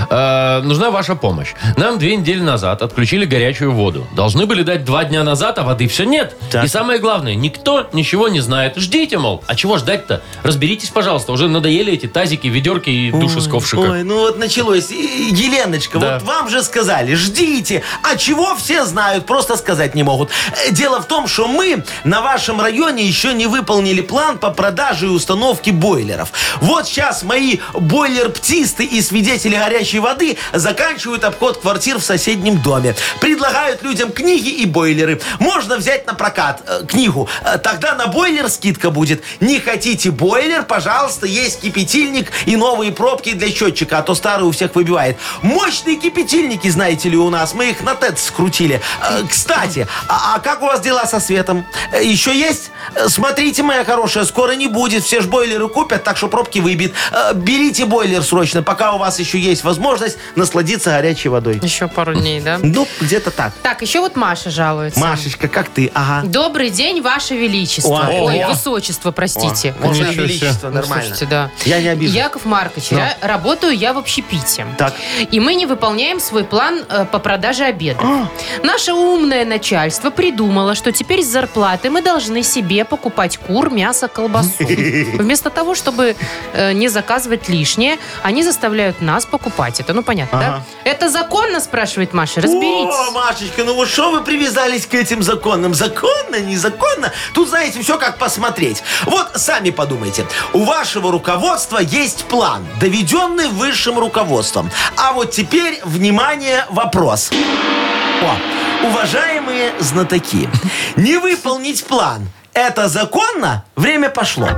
[0.10, 1.50] Э, нужна ваша помощь.
[1.78, 4.08] Нам две недели назад отключили горячую воду.
[4.16, 6.36] Должны были дать два дня назад, а воды все нет.
[6.50, 6.64] Так.
[6.66, 8.78] И самое главное, никто ничего не знает.
[8.78, 9.44] Ждите, мол.
[9.46, 10.24] А чего ждать-то?
[10.42, 11.32] Разберитесь, пожалуйста.
[11.34, 13.82] Уже надоели эти тазики, ведерки и души с ковшика.
[13.82, 14.90] Ой, ну вот началось.
[14.92, 16.14] И- Еленочка, Да.
[16.16, 17.84] вот вам же сказали, ждите.
[18.02, 20.30] А чего все знают, просто сказать не могут.
[20.68, 25.06] Э, Дело в том, что мы на вашем районе еще не выполнили план по продаже
[25.06, 26.32] и установке бойлеров.
[26.60, 32.96] Вот сейчас мои бойлер-птисты и свидетели горячей воды заканчивают обход квартир в соседнем доме.
[33.20, 35.20] Предлагают людям книги и бойлеры.
[35.40, 37.28] Можно взять на прокат э, книгу.
[37.44, 39.24] Э, Тогда на бойлер скидка будет.
[39.40, 44.52] Не хотите бойлер, пожалуйста, есть кипятильник и новые пробки для счетчика, а то старый у
[44.52, 45.18] всех выбивает.
[45.42, 47.54] Мощные кипятильники, знаете ли, у нас.
[47.54, 48.82] Мы их на ТЭЦ скрутили.
[49.02, 51.66] Э, Кстати, а, а как у вас дела со светом?
[51.92, 52.72] Э, Еще есть?
[52.96, 55.04] Э, Смотрите, моя хорошая, скоро не будет.
[55.04, 56.93] Все ж бойлеры купят, так что пробки выбит.
[57.12, 61.60] Э, Берите бойлер срочно, пока у вас еще есть возможность насладиться горячей водой.
[61.62, 62.60] Еще пару дней, да?
[62.62, 63.54] Ну, где-то так.
[63.62, 65.00] Так, еще вот Маша жалуется.
[65.00, 65.92] Машечка, как ты?
[65.94, 66.28] Ага.
[66.28, 68.08] Добрый день, Ваше Величество.
[68.10, 68.46] Ой, Ой.
[68.48, 69.76] Высочество, простите.
[69.82, 70.12] О, себе.
[70.12, 71.06] величество, Ну, нормально.
[71.06, 71.52] Слушайте, да.
[71.66, 72.16] Я не обижен.
[72.16, 74.66] Яков Маркович, ра- работаю я в общепите.
[74.78, 74.94] Так.
[75.32, 78.00] И мы не выполняем свой план э, по продаже обеда.
[78.04, 78.30] А.
[78.64, 84.08] Наше умное начальство придумало, что теперь с зарплаты мы должны себе себе покупать кур, мясо,
[84.08, 84.52] колбасу.
[84.60, 86.16] Вместо того, чтобы
[86.54, 89.94] э, не заказывать лишнее, они заставляют нас покупать это.
[89.94, 90.64] Ну, понятно, Ага.
[90.84, 90.90] да?
[90.92, 92.42] Это законно, спрашивает Маша.
[92.42, 92.94] Разберитесь.
[92.94, 95.74] О, Машечка, ну вот что вы привязались к этим законам?
[95.74, 97.14] Законно, незаконно?
[97.34, 98.84] Тут, знаете, все как посмотреть.
[99.06, 100.26] Вот сами подумайте.
[100.52, 104.70] У вашего руководства есть план, доведенный высшим руководством.
[104.98, 107.32] А вот теперь, внимание, вопрос.
[107.32, 110.50] О, уважаемые знатоки,
[110.98, 113.64] не выполнить план– это законно?
[113.78, 114.50] Время пошло.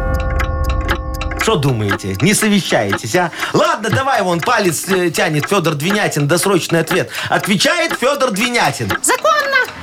[1.46, 2.18] Что думаете?
[2.22, 3.30] Не совещаетесь, а?
[3.54, 7.12] Ладно, давай, вон палец э, тянет Федор Двинятин, досрочный ответ.
[7.30, 8.92] Отвечает Федор Двинятин.
[9.04, 9.36] Законно!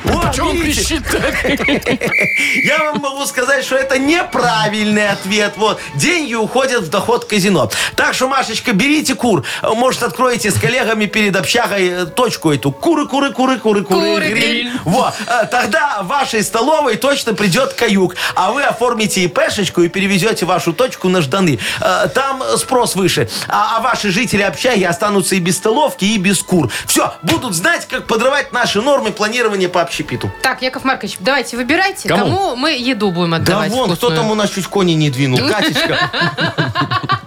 [0.02, 0.80] Вот, Че он видите?
[0.82, 1.58] кричит так?
[2.64, 5.52] Я вам могу сказать, что это неправильный ответ.
[5.56, 7.70] Вот, деньги уходят в доход казино.
[7.94, 9.44] Так что, Машечка, берите кур.
[9.62, 12.72] Может, откроете с коллегами перед общагой э, точку эту.
[12.72, 14.34] Куры, куры, куры, куры, куры, Куры, гриль.
[14.64, 14.72] гриль.
[14.84, 18.16] Вот, э, тогда в вашей столовой точно придет каюк.
[18.34, 21.51] А вы оформите ИПшечку и перевезете вашу точку на Жданы.
[21.80, 23.28] Э, Там спрос выше.
[23.48, 26.70] А, а ваши жители общаги останутся и без столовки, и без кур.
[26.86, 30.30] Все, будут знать, как подрывать наши нормы планирования по общепиту.
[30.42, 32.24] Так, Яков Маркович, давайте выбирайте, Кому?
[32.24, 34.16] кому, мы еду будем Да отдавать вон, кто вкусную.
[34.20, 35.38] там у нас чуть кони не двинул.
[35.48, 35.98] Катечка.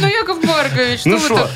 [0.00, 1.42] Ну, Яков Маркович, Ну что вы шо?
[1.46, 1.50] так?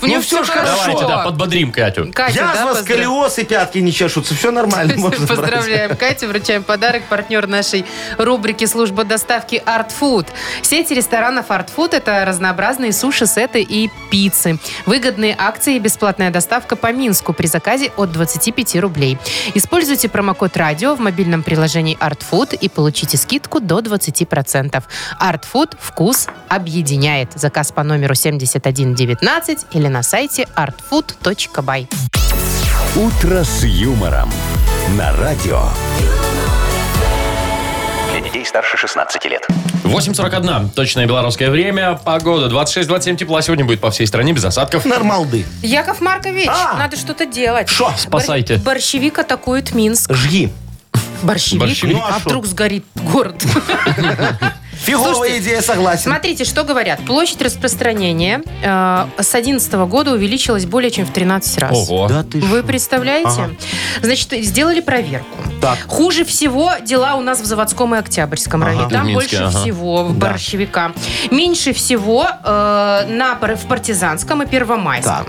[0.00, 0.76] В нем Ну все ж хорошо.
[0.76, 2.10] Давайте, да, подбодрим Катю.
[2.14, 4.34] Катя, да, Язва, поздрав- сколиоз и пятки не чешутся.
[4.34, 5.38] Все нормально, можно брать.
[5.40, 7.02] Поздравляем Катю, вручаем подарок.
[7.08, 7.84] Партнер нашей
[8.16, 10.28] рубрики «Служба доставки Art Food».
[10.62, 14.58] Сеть ресторанов Art Food– это разнообразные суши, сеты и пиццы.
[14.86, 19.18] Выгодные акции и бесплатная доставка по Минску при заказе от 25 рублей.
[19.54, 24.82] Используйте промокод «Радио» в мобильном приложении Art Food и получите скидку до 20%.
[25.20, 27.32] Art Food– вкус объединяет.
[27.48, 31.88] Заказ по номеру 7119 или на сайте artfood.by.
[32.94, 34.30] «Утро с юмором»
[34.98, 35.62] на радио.
[38.12, 39.46] Для детей старше 16 лет.
[39.84, 40.72] 8.41.
[40.74, 41.94] Точное белорусское время.
[42.04, 43.40] Погода 26-27 тепла.
[43.40, 44.84] Сегодня будет по всей стране без осадков.
[44.84, 45.46] Нормалды.
[45.62, 46.76] Яков Маркович, А!
[46.76, 47.70] надо что-то делать.
[47.70, 47.90] Шо?
[47.96, 48.56] Спасайте.
[48.56, 50.12] Бор- борщевик атакует Минск.
[50.12, 50.52] Жги.
[51.22, 51.60] Борщевик?
[51.62, 51.96] Борщевик?
[51.96, 52.28] Ну, а а шо?
[52.28, 53.42] вдруг сгорит город?
[54.80, 56.02] Фиговая Слушайте, идея, согласен.
[56.04, 57.00] Смотрите, что говорят.
[57.04, 61.72] Площадь распространения э, с 2011 года увеличилась более чем в 13 раз.
[61.90, 62.06] Ого.
[62.08, 62.66] Да ты Вы шо?
[62.66, 63.28] представляете?
[63.28, 63.50] Ага.
[64.02, 65.36] Значит, сделали проверку.
[65.60, 65.78] Так.
[65.88, 68.70] Хуже всего дела у нас в Заводском и Октябрьском Ага.
[68.70, 68.90] районе.
[68.90, 69.58] Там Минске, больше ага.
[69.58, 70.26] всего в Да.
[70.28, 70.92] борщевика.
[71.30, 75.26] Меньше всего э, на, в Партизанском и Первомайском.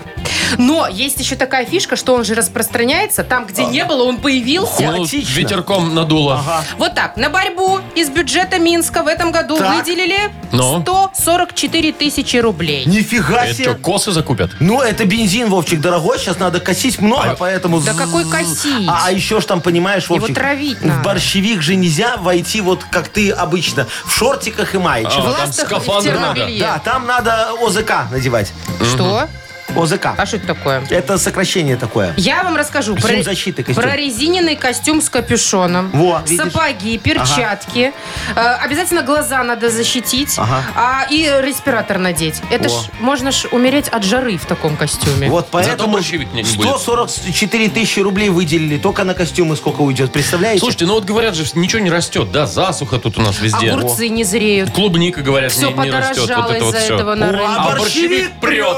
[0.57, 3.23] Но есть еще такая фишка, что он же распространяется.
[3.23, 4.81] Там, где не было, он появился.
[4.91, 6.35] Ну, ветерком надуло.
[6.39, 6.63] Ага.
[6.77, 9.75] Вот так, на борьбу из бюджета Минска в этом году Так.
[9.85, 10.81] выделили Ну?
[10.81, 12.85] 144 тысячи рублей.
[12.85, 13.63] Нифига Это себе.
[13.65, 14.51] что, косы закупят?
[14.59, 16.17] Ну, это бензин, Вовчик, дорогой.
[16.19, 17.79] Сейчас надо косить много, поэтому...
[17.81, 18.87] Да какой косить?
[18.87, 20.35] А, а еще ж там, понимаешь, Его Вовчик...
[20.35, 21.03] травить В надо.
[21.03, 23.87] борщевик же нельзя войти вот как ты обычно.
[24.05, 25.17] В шортиках и маечках.
[25.17, 26.47] А, В там ластах и в скафандр надо.
[26.59, 28.51] Да, там надо ОЗК надевать.
[28.93, 29.27] Что?
[29.75, 30.07] ОЗК.
[30.17, 30.83] А что это такое?
[30.89, 32.13] Это сокращение такое.
[32.17, 33.83] Я вам расскажу про, Химзащиты костюм.
[33.83, 36.51] про резиненный костюм с капюшоном, Во, видишь?
[36.51, 37.93] сапоги, перчатки.
[38.35, 40.63] Э, обязательно глаза надо защитить, Ага.
[40.75, 42.41] а, и респиратор надеть.
[42.51, 42.75] Это Во.
[42.81, 45.29] ж можно ж умереть от жары в таком костюме.
[45.29, 46.77] Вот поэтому борщевик не- не будет.
[46.79, 48.77] 144 тысячи рублей выделили.
[48.77, 50.59] Только на костюмы сколько уйдет, представляете?
[50.59, 53.71] Слушайте, ну вот говорят же, ничего не растет, да, засуха тут у нас везде.
[53.71, 54.71] Огурцы не зреют.
[54.71, 56.29] Клубника, говорят, Все не, не растет.
[56.35, 56.95] Вот это вот из-за все.
[56.95, 57.45] этого на О, рынке.
[57.47, 58.77] а А борщевик борщевик прет.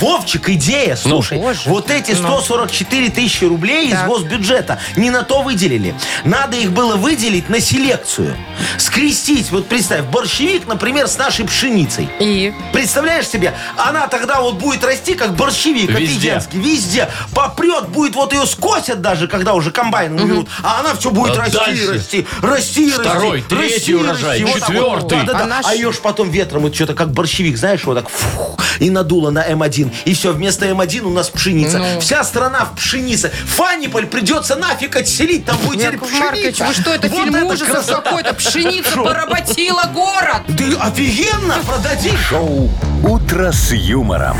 [0.00, 1.38] Вовчик, идея, слушай.
[1.38, 1.60] Боже.
[1.66, 2.16] вот эти Ну.
[2.40, 4.02] 144 тысячи рублей Так.
[4.04, 5.94] из госбюджета не на то выделили.
[6.24, 8.36] Надо их было выделить на селекцию.
[8.78, 12.08] Скрестить, вот представь, борщевик, например, с нашей пшеницей.
[12.20, 16.32] И Представляешь себе, она тогда вот будет расти, как борщевик Везде.
[16.34, 17.08] офигенский, везде.
[17.34, 21.40] Попрет, будет, вот ее скосят даже, когда уже комбайн уберут, а она все будет А
[21.42, 21.92] расти, дальше?
[21.94, 23.48] расти, расти, Второй, расти.
[23.54, 24.44] третий расти, урожай, расти.
[24.44, 24.76] Вот так вот.
[24.76, 25.18] четвертый.
[25.26, 25.44] Да-да-да.
[25.44, 28.58] А наш- А ее ж потом ветром вот что-то как борщевик, знаешь, вот так фух,
[28.78, 29.65] и надуло на М1.
[30.04, 31.78] И все, вместо М1 у нас пшеница.
[31.78, 32.00] Ну.
[32.00, 33.32] Вся страна в пшенице.
[33.46, 36.24] Фаниполь придется нафиг отселить, там будет теперь Яков пшеница.
[36.24, 38.00] Маркович, вы что, это Вот фильм ужасов красота.
[38.02, 38.34] какой-то?
[38.34, 39.04] Пшеница Шо?
[39.04, 40.42] поработила город.
[40.48, 42.16] Да офигенно, продадим.
[42.18, 42.70] Шоу
[43.02, 44.36] «Утро с юмором».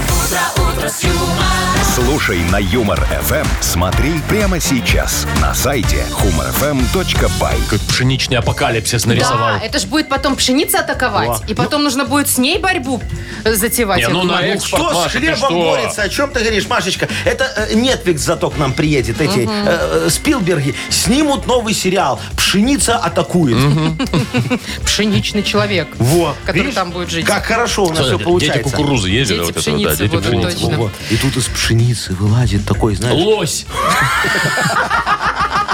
[0.88, 3.46] Слушай на Юмор ФМ.
[3.60, 7.68] Смотри прямо сейчас на сайте humorfm.by.
[7.68, 9.58] Как пшеничный апокалипсис нарисовал.
[9.58, 11.40] Да, это же будет потом пшеница атаковать.
[11.48, 13.00] И потом нужно будет с ней борьбу
[13.44, 13.98] э, затевать.
[13.98, 15.48] Не, ну на экспорт, Кто с Маша, хлебом что?
[15.50, 16.02] борется?
[16.02, 17.08] О чем ты говоришь, Машечка?
[17.24, 19.20] Это э, Netflix зато к нам приедет.
[19.20, 23.56] Эти э, э, Спилберги снимут новый сериал «Пшеница атакует».
[24.84, 25.88] Пшеничный человек.
[25.98, 26.34] Во.
[26.44, 27.24] Который там будет жить.
[27.24, 28.62] Как хорошо у нас все получается.
[28.62, 30.90] Дети кукурузы ездили, Дети вот это вот, да, пшеницы, Во.
[31.10, 33.22] И тут из пшеницы вылазит такой, знаешь...
[33.22, 33.66] Лось.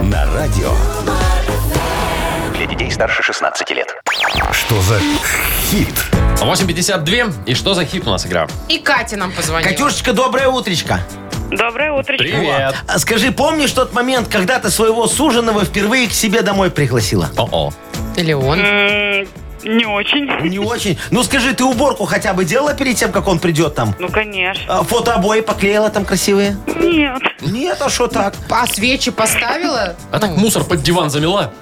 [0.00, 0.72] На радио.
[2.54, 3.88] Для детей старше 16 лет.
[4.52, 5.00] Что за
[5.70, 5.88] хит?
[6.36, 7.32] 8.52.
[7.46, 8.46] И что за хит у нас игра?
[8.68, 9.68] И Катя нам позвонила.
[9.70, 11.00] Катюшечка, доброе утречко.
[11.50, 12.16] Доброе утро.
[12.16, 12.76] Привет.
[12.86, 17.28] А Скажи, помнишь тот момент, когда ты своего суженого впервые к себе домой пригласила?
[17.36, 17.72] О-о.
[18.16, 18.60] Или он.
[18.60, 19.28] М,
[19.66, 20.26] Не очень.
[20.48, 20.98] Не очень.
[21.10, 23.94] Ну скажи, ты уборку хотя бы делала перед тем, как он придет там?
[23.98, 24.62] Ну, конечно.
[24.68, 26.56] А, Фотообои поклеила там красивые?
[26.80, 27.22] Нет.
[27.40, 28.34] Нет, а что так?
[28.48, 29.96] А свечи поставила?
[30.12, 31.52] А так мусор под диван замела?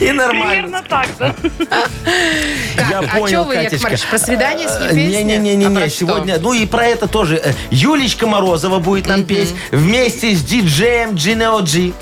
[0.00, 0.46] И нормально.
[0.48, 1.34] Примерно так, да.
[2.90, 3.88] Я а понял, что вы, Яков Катечка.
[3.88, 5.36] Маркович, про свидание с ней Э, песня?
[5.36, 6.38] Не-не-не, А сегодня.
[6.40, 7.36] Ну и про это тоже.
[7.36, 11.92] Э, Юлечка Морозова будет нам петь вместе с диджеем Gino G.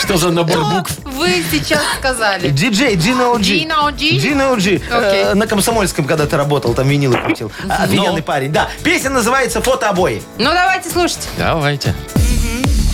[0.00, 0.92] Что за набор букв?
[1.04, 2.50] вы сейчас сказали?
[2.50, 3.64] Диджей Gino G.
[3.64, 4.16] Gino G?
[4.18, 4.80] Gino G.
[4.90, 5.24] Окей.
[5.24, 7.50] Э, На Комсомольском, когда ты работал, там винилы крутил.
[7.68, 8.52] Офигенный парень.
[8.52, 10.22] Да, песня называется «Фотообои».
[10.38, 11.28] Ну, давайте слушать.
[11.38, 11.94] Давайте.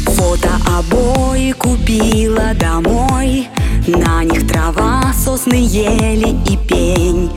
[0.07, 3.49] Фотообои купила домой
[3.87, 7.31] На них трава, сосны, ели и пень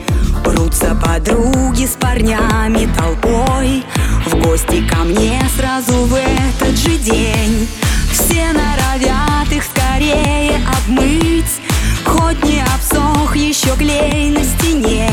[0.44, 3.84] Прутся подруги с парнями толпой
[4.26, 7.68] В гости ко мне сразу в этот же день
[8.12, 11.60] Все норовят их скорее обмыть
[12.04, 12.62] Хоть не
[12.98, 15.10] обсох еще клей на стене.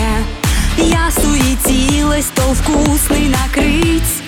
[0.78, 4.25] Я суетилась, стол вкусный накрыть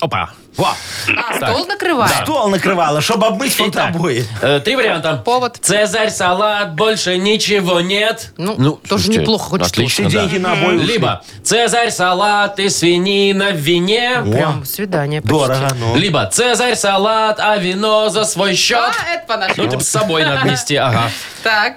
[0.00, 0.30] Опа.
[0.56, 0.68] Во,
[1.16, 2.12] А, стол накрываем?
[2.24, 4.24] стол накрывала, чтобы обмыть Итак, фотообои.
[4.40, 5.16] э, три варианта.
[5.22, 5.58] Повод.
[5.60, 8.32] Цезарь, салат, больше ничего нет.
[8.38, 10.10] Ну, тоже слушайте, неплохо, хоть Отлично, да.
[10.10, 10.86] деньги на обои ушли.
[10.94, 14.22] Либо Цезарь, салат и свинина в вине.
[14.30, 15.36] Прям свидание почти.
[15.36, 15.96] Дорого, ну.
[15.96, 18.78] Либо Цезарь, салат, а вино за свой счет.
[18.78, 19.68] А, это по Ну, нашему.
[19.70, 21.10] типа с собой надо нести, ага.
[21.42, 21.76] Так.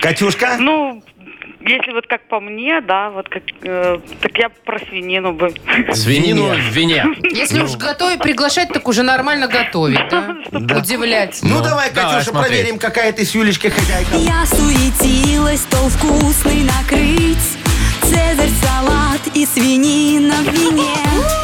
[0.00, 0.56] Катюшка?
[0.58, 1.02] Ну,
[1.66, 5.52] если вот как по мне, да, вот как, э, так я про свинину бы.
[5.92, 7.04] Свинину в вине.
[7.30, 10.36] Если уж готовить, приглашать, так уже нормально готовить, да?
[10.78, 11.38] Удивлять.
[11.42, 12.56] Ну, Ну, давай, давай Катюша, смотреть.
[12.58, 14.16] проверим, какая ты с Юлечкой хозяйка.
[14.16, 17.38] Я суетилась, стол вкусный накрыть
[18.02, 21.41] Цезарь, салат и свинина в вине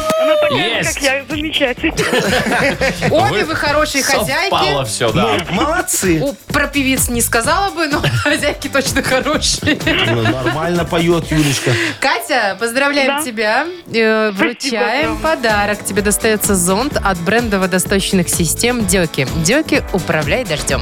[0.51, 0.93] Же, Есть.
[0.95, 1.93] как я, замечательно.
[3.11, 4.85] Обе вы хорошие хозяйки.
[4.85, 5.37] Все, да.
[5.49, 6.19] Молодцы.
[6.21, 9.77] У, про певиц не сказала бы, но хозяйки точно хорошие.
[10.07, 11.71] Ну, Нормально поет Юлечка.
[11.99, 13.23] Катя, поздравляем Да.
[13.23, 13.67] тебя.
[13.93, 15.35] Э, Вручаем огромное.
[15.35, 15.83] подарок.
[15.83, 19.27] Тебе достается зонт от бренда водосточных систем Дёки.
[19.43, 20.81] Дёки управляй дождем.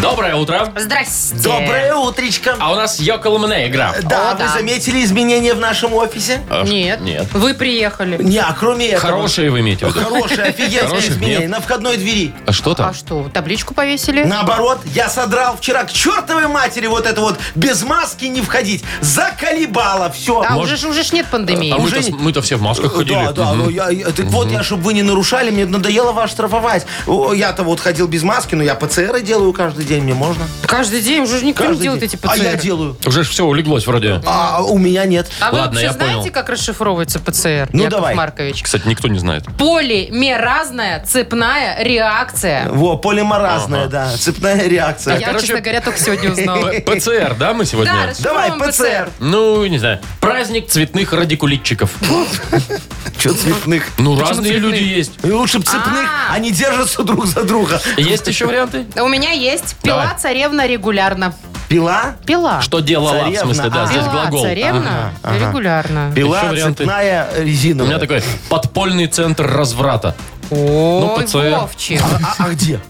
[0.00, 0.72] Доброе утро.
[0.78, 1.34] Здрасте.
[1.42, 2.56] Доброе утречко.
[2.58, 3.94] А у нас Йокол Мне игра.
[4.02, 4.48] Да, О, вы да.
[4.54, 6.40] заметили изменения в нашем офисе?
[6.48, 7.00] А, Нет.
[7.00, 7.26] Нет.
[7.32, 8.22] Вы приехали.
[8.22, 9.10] Не, а кроме этого...
[9.12, 10.00] Хорошие вы имеете в виду?
[10.06, 11.38] Хорошие, офигенские Хороших изменения.
[11.40, 11.50] нет.
[11.50, 12.32] На входной двери.
[12.46, 12.94] А что А там?
[12.94, 14.22] что, табличку повесили?
[14.24, 18.82] Наоборот, я содрал вчера к чертовой матери вот это вот без маски не входить.
[19.00, 20.42] Заколебало все.
[20.48, 21.72] А уже, ж- уже ж нет пандемии.
[21.72, 23.14] А мы-то, уже не- мы-то все в масках ходили.
[23.14, 23.58] Да, да, Мгм.
[23.64, 26.86] ну я, я- так вот я, чтобы вы не нарушали, мне надоело вас штрафовать.
[27.06, 30.44] О, Я-то вот ходил без маски, но я ПЦР делаю каждый день, мне можно.
[30.66, 32.08] Каждый день уже никто не Каждый делает день.
[32.10, 32.30] эти ПЦР.
[32.30, 32.96] А я делаю.
[33.04, 34.22] Уже все улеглось вроде.
[34.24, 35.28] А у меня нет.
[35.40, 36.32] А вы Ладно, вообще я знаете, понял.
[36.32, 38.14] как расшифровывается ПЦР, Ну, Яков давай.
[38.14, 38.62] Маркович?
[38.62, 39.44] Кстати, никто не знает.
[39.58, 42.68] Полимеразная цепная реакция.
[42.68, 45.18] Во, полиморазная, да, цепная реакция.
[45.18, 46.66] Я, короче, честно говоря, только сегодня узнала.
[46.70, 47.92] П- ПЦР, да, мы Да, сегодня?
[48.20, 49.10] Давай, расшифровываем ПЦР.
[49.18, 49.98] Ну, не знаю.
[50.20, 51.90] Праздник цветных радикулитчиков.
[53.18, 53.84] Че цветных?
[53.98, 55.12] Ну, разные люди есть.
[55.24, 56.34] И лучше б цепных, А.
[56.34, 57.80] они держатся друг за друга.
[57.98, 58.86] Есть еще варианты?
[58.96, 60.18] У меня есть пила Давай.
[60.18, 61.34] царевна регулярно.
[61.68, 62.16] Пила?
[62.26, 62.60] Пила.
[62.62, 63.40] Что делала, в Царевна.
[63.54, 63.86] смысле, да, А.
[63.86, 64.42] здесь Пила глагол.
[64.42, 66.12] царевна регулярно.
[66.14, 66.76] Пила, Еще варианты?
[66.84, 67.90] цепная, У резиновая.
[67.92, 70.16] меня такой подпольный центр разврата.
[70.50, 71.56] Ой, ПЦР.
[71.60, 72.00] Вовчик.
[72.02, 72.80] А, а где?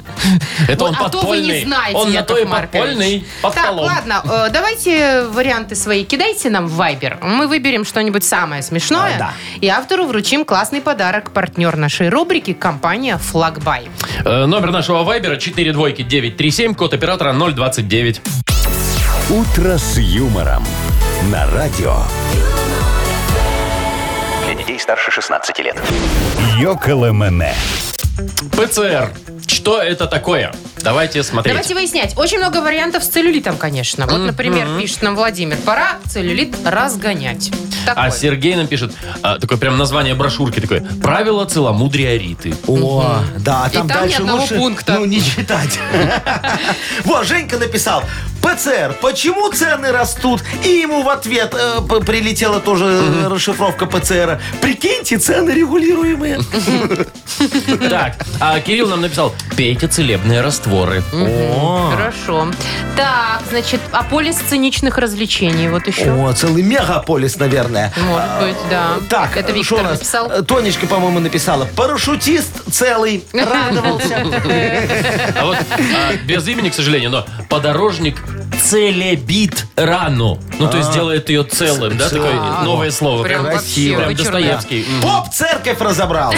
[0.69, 1.61] Это он Вот, а то вы подпольный.
[1.61, 2.83] не знаете, Он на Яков то и Маркович.
[2.83, 3.85] подпольный, под Так, столом.
[3.85, 7.23] ладно, э, давайте варианты свои кидайте нам в Viber.
[7.25, 9.17] Мы выберем что-нибудь самое смешное.
[9.17, 9.33] А, да.
[9.61, 11.31] И автору вручим классный подарок.
[11.33, 13.89] Партнер нашей рубрики– компания «Флагбай».
[14.25, 18.21] Э, Номер нашего вайбера 4 двойки 937, код оператора 029.
[19.31, 20.65] «Утро с юмором»
[21.31, 21.97] на радио.
[24.91, 25.77] Старше 16 лет.
[26.59, 27.55] Йоколэмэне.
[28.57, 29.13] ПЦР.
[29.47, 30.53] Что это такое?
[30.83, 31.55] Давайте смотреть.
[31.55, 32.19] Давайте выяснять.
[32.19, 34.09] Очень много вариантов с целлюлитом, конечно.
[34.09, 35.59] Вот, например, пишет нам Владимир.
[35.59, 37.53] Пора целлюлит разгонять.
[37.87, 38.03] Такой.
[38.05, 40.85] А Сергей нам пишет, а, такое прям название брошюрки такое.
[41.03, 42.55] Правила целомудрия Риты.
[42.67, 44.95] О, да, И там там ни дальше одного лучше, пункта.
[44.95, 45.79] ну, не читать.
[47.05, 48.03] Вот, Женька написал,
[48.43, 50.43] ПЦР, почему цены растут?
[50.65, 54.41] И ему в ответ э, прилетела тоже э, расшифровка ПЦР.
[54.61, 56.41] Прикиньте, цены регулируемые.
[57.89, 61.03] Так, а Кирилл нам написал, пейте целебные растворы.
[61.91, 62.49] Хорошо.
[62.97, 66.13] Так, значит, а полис сценичных развлечений вот еще.
[66.13, 67.93] О, целый мегаполис, наверное.
[67.97, 68.97] Может быть, да.
[69.09, 69.93] Так, это что Виктор нас?
[69.99, 70.31] написал.
[70.31, 71.67] Э, Тонечка, по-моему, написала.
[71.77, 74.27] Парашютист целый, радовался.
[75.37, 78.17] А вот а, без имени, к сожалению, но подорожник
[78.61, 80.39] целебит рану.
[80.59, 82.09] Ну, то есть делает ее целым, да?
[82.09, 83.23] Такое А, новое слово.
[83.23, 83.97] Прям вообще красиво.
[83.97, 84.33] Прям вычурно.
[84.33, 84.87] Достоевский.
[84.97, 85.03] М.
[85.03, 86.35] Поп церковь разобрал.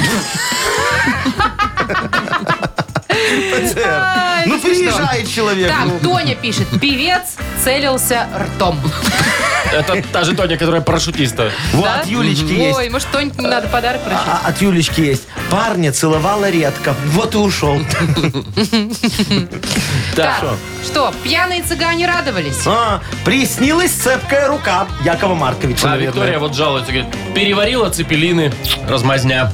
[3.08, 3.82] ПЦР.
[3.86, 5.68] Ай, Ну, приезжает человек.
[5.68, 5.98] Так, ну.
[6.00, 6.66] Тоня пишет.
[6.80, 7.22] Певец
[7.62, 8.78] целился ртом.
[9.72, 11.50] Это та же Тоня, которая парашютиста.
[11.72, 12.00] Вот, Да?
[12.00, 12.76] от Юлечки есть.
[12.78, 14.20] Ой, может, Тонь надо подарок вручить?
[14.26, 15.22] А от Юлечки есть.
[15.50, 16.94] Парня целовала редко.
[17.06, 17.80] Вот и ушел.
[20.14, 20.44] Так,
[20.84, 22.66] что, пьяные цыгане радовались?
[22.66, 28.52] А, приснилась цепкая рука Якова Марковича, А Виктория вот жалуется, говорит, переварила цепелины,
[28.88, 29.52] размазня.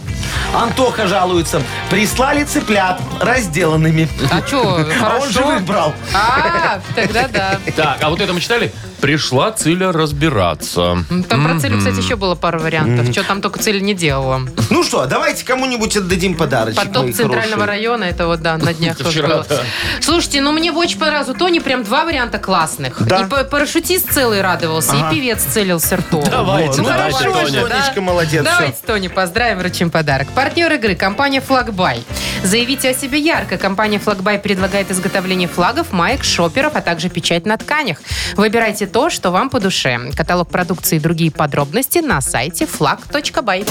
[0.54, 1.62] Антоха жалуется.
[1.90, 4.08] Прислали цыплят разделанными.
[4.30, 5.92] А что, А он живых брал.
[6.14, 7.58] А, тогда да.
[7.76, 8.72] Так, а вот это мы читали?
[9.00, 11.04] Пришла Циля разбираться.
[11.28, 13.12] Там про цель, кстати, еще было пару вариантов.
[13.12, 14.40] Что там только цель не делала.
[14.70, 16.78] Ну что, давайте кому-нибудь отдадим подарочек.
[16.82, 17.66] Потоп мои центрального хорошие.
[17.66, 19.46] района, это вот, да, на днях тоже вчера, было.
[19.48, 19.60] да.
[20.00, 21.28] Слушайте, ну мне очень понравилось.
[21.28, 23.00] У Тони прям два варианта классных.
[23.06, 23.20] Да.
[23.20, 26.24] И па- парашютист целый радовался, и певец целился ртом.
[26.28, 27.66] Давайте, ну, давайте, хорошо, Тоня.
[27.66, 28.44] Тонечка, молодец.
[28.44, 28.76] Давайте.
[28.84, 30.17] Тони, поздравим, вручим подарок.
[30.34, 32.04] Партнер игры– компания «Флагбай».
[32.42, 33.58] Заявите о себе ярко.
[33.58, 37.98] Компания «Флагбай» предлагает изготовление флагов, маек, шоперов, а также печать на тканях.
[38.34, 39.98] Выбирайте то, что вам по душе.
[40.16, 43.68] Каталог продукции и другие подробности на сайте flag.by.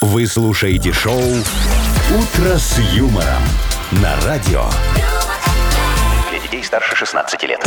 [0.00, 3.42] Вы слушаете шоу «Утро с юмором»
[3.92, 4.64] на радио.
[6.58, 7.64] Детей старше 16 лет.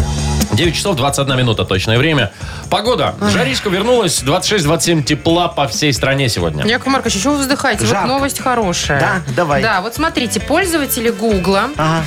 [0.52, 2.32] 9 часов 21 минута точное время.
[2.70, 3.16] Погода.
[3.22, 4.22] Жаришка вернулась.
[4.22, 6.66] 26-27 тепла по всей стране сегодня.
[6.66, 7.86] Яков Маркович, еще вы вздыхаете?
[7.86, 8.02] Жарко.
[8.02, 9.00] Вот новость хорошая.
[9.00, 9.62] Да, давай.
[9.62, 12.04] Да, вот смотрите, пользователи Гугла, Ага.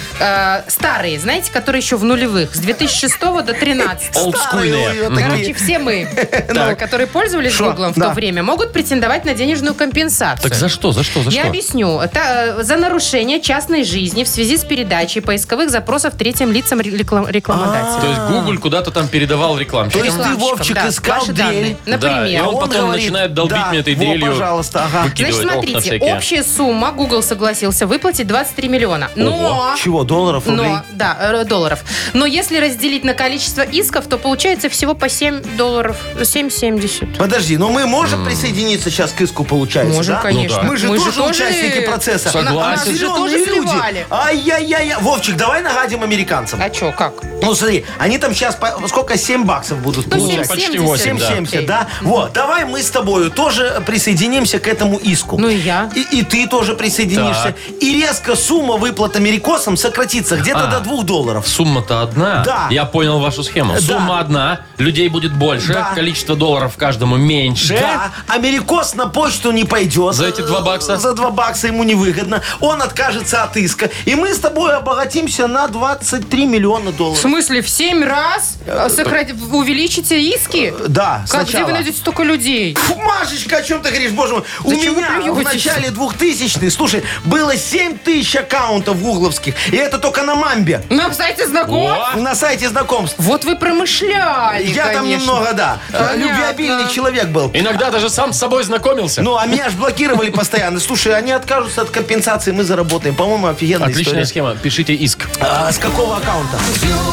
[0.67, 4.17] э, старые, знаете, которые еще в нулевых, с 2006 до 13.
[4.17, 5.09] Олдскульные.
[5.11, 7.71] Короче, все мы, э, которые пользовались Шо?
[7.71, 8.09] Гуглом в Да.
[8.09, 10.43] то время, могут претендовать на денежную компенсацию.
[10.51, 11.49] Так за что, за что, за Я что?
[11.49, 11.99] объясню.
[11.99, 17.31] Это э, за нарушение частной жизни в связи с передачей поисковых запросов третьим лицам реклам-
[17.31, 18.01] рекламодателя.
[18.01, 20.01] То есть Google куда-то там передавал рекламщикам.
[20.01, 21.45] То есть ты, Рекламщикам, Вовчик, да, искал ваши дрель.
[21.47, 21.77] данные.
[21.87, 22.17] Например.
[22.21, 24.33] Да, и он потом начинает долбить да, мне этой во, дрелью.
[24.33, 25.03] пожалуйста, ага.
[25.05, 26.15] Значит, окна смотрите, всякие.
[26.17, 29.11] общая сумма Google согласился выплатить 23 миллиона.
[29.17, 29.75] Но...
[29.83, 30.67] Чего, долларов, рублей?
[30.69, 31.81] Но, да, э, долларов.
[32.13, 35.97] Но если разделить на количество исков, то получается всего по 7 долларов.
[36.19, 37.17] 7,70.
[37.17, 40.21] Подожди, но мы можем присоединиться сейчас к иску, получается, Можем, да?
[40.23, 40.57] конечно.
[40.59, 40.69] Ну да.
[40.71, 42.31] Мы же Мы же тоже участники процесса.
[42.31, 42.55] Согласен.
[42.55, 43.69] Нас же Зелёные тоже люди.
[43.69, 44.07] сливали.
[44.11, 44.95] Ай-яй-яй.
[45.01, 46.61] Вовчик, давай нагадим американцам.
[46.65, 47.13] А что, как?
[47.43, 48.57] Ну, смотри, они там сейчас,
[48.89, 50.47] сколько, 7 баксов будут Ну, получать?
[50.47, 50.49] 7,70.
[50.49, 51.33] почти восемь, да.
[51.35, 51.87] 7,70, да?
[52.01, 55.37] Вот, давай мы с тобою тоже присоединимся к этому иску.
[55.39, 55.91] Ну и я.
[55.95, 57.55] И, и ты тоже присоединишься.
[57.81, 60.79] И резко сумма выплат америкосам сократится где-то А.
[60.79, 61.47] до 2 долларов.
[61.47, 62.43] Сумма-то одна.
[62.45, 62.69] Да.
[62.71, 63.75] Я понял вашу схему.
[63.75, 63.81] Да.
[63.81, 65.93] Сумма одна, людей будет больше, Да.
[65.95, 67.77] количество долларов каждому меньше.
[67.79, 70.15] Да, америкос на почту не пойдет.
[70.15, 70.97] За эти два бакса?
[70.97, 72.41] За два бакса ему невыгодно.
[72.61, 73.91] Он откажется от иска.
[74.07, 77.21] И мы с тобой обогатимся на 23 миллиона В долларов.
[77.21, 80.73] смысле, в 7 раз э, сократ- увеличите иски?
[80.89, 82.75] Да, Как, где вы найдете столько людей?
[82.75, 84.43] Фу, Машечка, о чем ты говоришь, боже мой?
[84.65, 89.55] У Зачем меня в начале 2000-х, слушай, было 7 тысяч аккаунтов гугловских.
[89.73, 90.83] И это только на Мамбе.
[90.91, 92.15] На сайте знакомств?
[92.15, 92.19] О!
[92.19, 93.17] На сайте знакомств.
[93.19, 95.21] Вот вы промышляли, Я там конечно.
[95.23, 96.17] немного, да, э, Понятно.
[96.23, 97.51] любвеобильный человек был.
[97.55, 99.23] Иногда даже сам с собой знакомился.
[99.23, 100.81] Ну, а меня ж блокировали постоянно.
[100.81, 103.15] Слушай, они откажутся от компенсации, мы заработаем.
[103.15, 104.27] По-моему, офигенная Отличная история.
[104.27, 104.57] схема.
[104.57, 105.21] Пишите иск.
[105.41, 106.44] А, с какого аккаунта?
[106.51, 106.59] conta.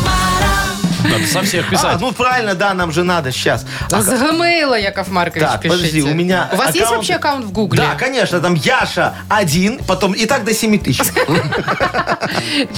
[0.04, 0.61] mara
[1.04, 1.98] Надо со всех А, писать.
[2.00, 3.66] ну правильно, да, нам же надо сейчас.
[3.92, 5.78] А С Gmail, Яков Маркович, Так, пишите.
[5.78, 7.82] подожди, у меня У вас есть аккаунт- вообще аккаунт в Гугле?
[7.82, 11.02] Да, конечно, там Яша один, потом и так до 7 тысяч.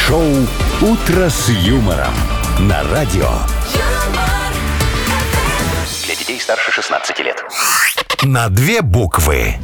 [0.08, 0.24] Шоу
[0.82, 2.14] «Утро с юмором»
[2.60, 3.30] на радио.
[6.06, 7.44] Для детей старше 16 лет.
[8.26, 9.56] На две буквы.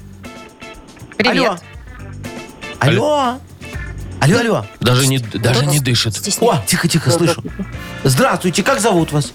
[1.16, 1.62] Привет.
[2.80, 2.80] Алло.
[2.80, 3.38] Алло,
[4.22, 4.66] алло.
[4.80, 6.16] Даже не, даже не дышит.
[6.40, 7.44] О, тихо-тихо, слышу.
[8.04, 9.32] Здравствуйте, как зовут вас?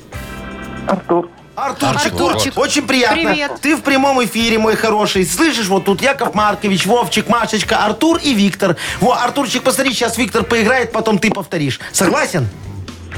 [0.87, 1.29] Артур.
[1.57, 2.59] Артурчик, Артурчик.
[2.59, 3.17] очень приятно.
[3.31, 3.53] Привет.
[3.63, 5.25] Ты в прямом эфире, мой хороший.
[5.25, 8.77] Слышишь, вот тут Яков Маркович, Вовчик, Машечка, Артур и Виктор.
[9.01, 11.81] Во, Артурчик, посмотри, сейчас Виктор поиграет, потом ты повторишь.
[11.93, 12.47] Согласен?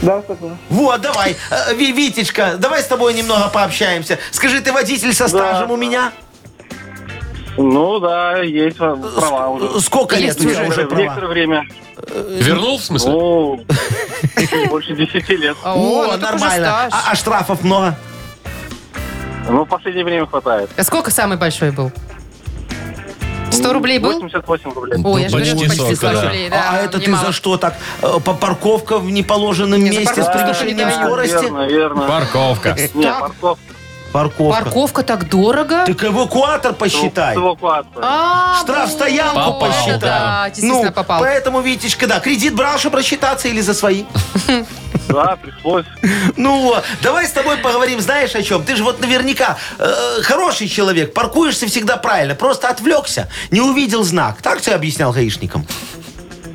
[0.03, 0.57] Да, согласен.
[0.69, 1.37] Вот, давай.
[1.51, 4.21] Э, Ви- Витечка, давай с тобой немного пообщаемся.
[4.31, 6.13] Скажи, ты водитель со стажем у меня?
[7.59, 9.81] Ну да, есть права уже.
[9.81, 10.87] Сколько лет у тебя уже.
[10.87, 11.03] права?
[11.03, 11.65] некоторое время.
[12.31, 13.11] Вернул, в смысле?
[13.11, 13.61] Ну,
[14.71, 15.57] больше 10 лет.
[15.65, 16.67] О, ну так уже нормально.
[16.67, 16.93] стаж.
[16.93, 17.97] А, а штрафов много?
[19.49, 20.71] Ну, в последнее время хватает.
[20.77, 21.91] А сколько самый большой был?
[23.51, 24.13] 100 рублей был?
[24.21, 25.03] 88 рублей.
[25.05, 26.23] Ой, я же Почти говорю, почти 100 40, да.
[26.23, 26.49] рублей.
[26.51, 27.27] Да, а это ты немало.
[27.27, 27.75] за что так?
[28.03, 31.07] Э, по- Парковка в неположенном Не, за месте с парковку превышением не дают.
[31.07, 31.43] скорости?
[31.43, 32.03] Верно, верно.
[32.07, 32.77] Парковка.
[32.95, 33.21] Не, Так.
[33.21, 33.68] парковка.
[34.13, 34.63] Парковка.
[34.63, 35.85] Парковка так дорого?
[35.87, 37.37] Так эвакуатор посчитай.
[37.37, 37.99] Эвакуацией.
[38.01, 38.93] А, Штраф вот.
[38.93, 39.99] стоянку посчитай.
[40.01, 41.21] Да, действительно ну, попал.
[41.21, 44.05] поэтому, Витечка, да, кредит брал, чтобы рассчитаться или за свои?
[45.09, 45.87] Да, пришлось.
[46.37, 48.63] Ну вот, давай с тобой поговорим, знаешь о чем?
[48.63, 54.43] Ты же вот наверняка э, хороший человек, паркуешься всегда правильно, просто отвлекся, не увидел знак.
[54.43, 55.67] Так ты объяснял гаишникам?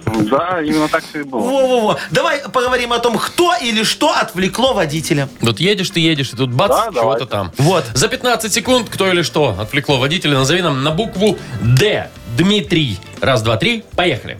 [0.06, 1.40] Да, именно так все и было.
[1.42, 5.30] Во-во-во, давай поговорим о том, кто или что отвлекло водителя.
[5.42, 7.26] Вот едешь ты, едешь, и тут бац, Да, чего-то давайте.
[7.26, 7.52] там.
[7.58, 7.86] Вот.
[7.94, 12.10] За 15 секунд кто или что отвлекло водителя, назови нам на букву Д.
[12.38, 13.00] Дмитрий.
[13.22, 14.40] Раз, два, три, поехали.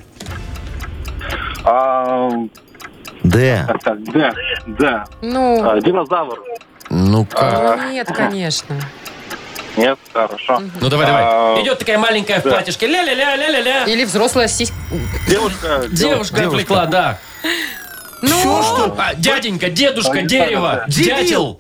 [1.64, 2.30] А,
[3.24, 3.66] Да.
[3.68, 4.34] так, так, да,
[4.68, 5.06] да.
[5.22, 6.40] Ну, А, динозавр.
[6.90, 7.78] Ну-ка.
[7.82, 8.76] ну нет, конечно.
[9.78, 10.62] Нет, хорошо.
[10.80, 11.24] Ну давай, давай.
[11.26, 12.88] А, Идет такая маленькая в платьишке.
[12.88, 13.84] Ля-ля-ля, ля-ля-ля.
[13.86, 14.76] Или взрослая сиська.
[15.28, 15.86] Девушка.
[15.90, 17.20] Девушка отвлекла, да.
[18.22, 18.96] Все, что?
[18.98, 21.60] А, дяденька, дедушка, А, дерево, дятел.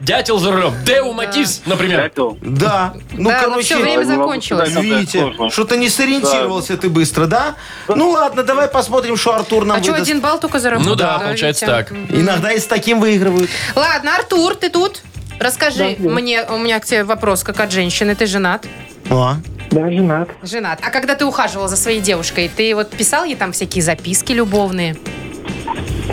[0.00, 0.74] Дятел за рулем.
[0.84, 2.02] Деу Матис, например.
[2.02, 2.36] Дятел.
[2.40, 2.94] Да.
[3.12, 4.70] Ну, Да, ну короче, всё, время закончилось.
[4.74, 7.54] Видите, что-то не сориентировался ты быстро, да?
[7.88, 10.10] Ну ладно, давай посмотрим, что Артур нам А что, выдаст.
[10.10, 10.90] один балл только заработал?
[10.90, 11.92] Ну да, получается так.
[11.92, 13.48] Иногда и с таким выигрывают.
[13.76, 15.02] Ладно, Артур, ты тут?
[15.40, 18.14] Расскажи мне, у меня к тебе вопрос, как от женщины.
[18.14, 18.66] Ты женат?
[19.10, 19.34] О.
[19.70, 20.28] Да, женат.
[20.42, 20.78] Женат.
[20.82, 24.96] А когда ты ухаживал за своей девушкой, ты вот писал ей там всякие записки любовные?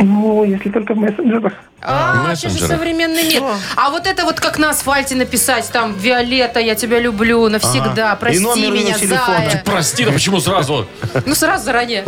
[0.01, 1.53] Ну, если только в мессенджерах.
[1.83, 3.43] А, сейчас же современный мир.
[3.75, 8.15] А вот это вот как на асфальте написать, там, Виолетта, я тебя люблю навсегда, Ага.
[8.17, 9.25] прости И номер меня, телефона.
[9.49, 9.63] зая.
[9.65, 10.87] Прости, да почему сразу?
[11.25, 12.03] Ну, сразу заранее.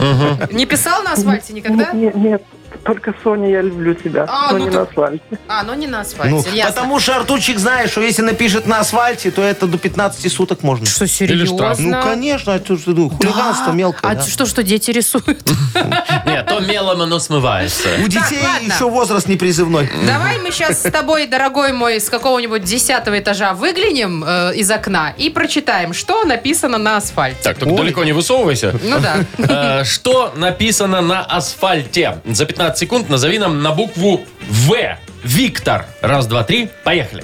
[0.52, 1.92] Не писал на асфальте никогда?
[1.92, 2.44] Нет, нет,
[2.84, 5.24] только Соня, я люблю тебя, А, но ну не ты- на асфальте.
[5.48, 6.72] А, ну не на асфальте, Ну, ясно.
[6.74, 10.86] потому что Артурчик знает, что если напишет на асфальте, то это до 15 суток можно.
[10.86, 11.78] Что, Или штраф.
[11.78, 11.98] серьезно?
[11.98, 14.12] Ну, конечно, это же, ну, хулиганство мелкое.
[14.12, 14.22] А да.
[14.24, 15.42] что, что дети рисуют?
[16.26, 17.90] Нет, то мелом оно смывается.
[18.04, 18.74] У детей ладно.
[18.74, 19.90] еще возраст не призывной.
[20.06, 25.14] Давай мы сейчас с тобой, дорогой мой, с какого-нибудь десятого этажа выглянем э, из окна
[25.18, 27.40] и прочитаем, что написано на асфальте.
[27.44, 28.74] Так, только далеко не высовывайся.
[28.84, 29.18] Ну да.
[29.54, 32.18] Э, Что написано на асфальте?
[32.26, 34.20] За 15 секунд назови нам на букву
[34.50, 34.98] В.
[35.24, 35.86] Виктор.
[36.02, 36.70] Раз, два, три.
[36.84, 37.24] Поехали.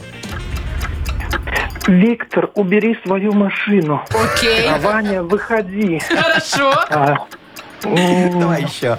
[1.87, 4.01] Виктор, убери свою машину.
[4.09, 4.67] Окей.
[4.67, 5.99] А Ваня, выходи.
[6.07, 6.71] Хорошо.
[6.89, 7.15] А,
[7.83, 8.97] Давай еще.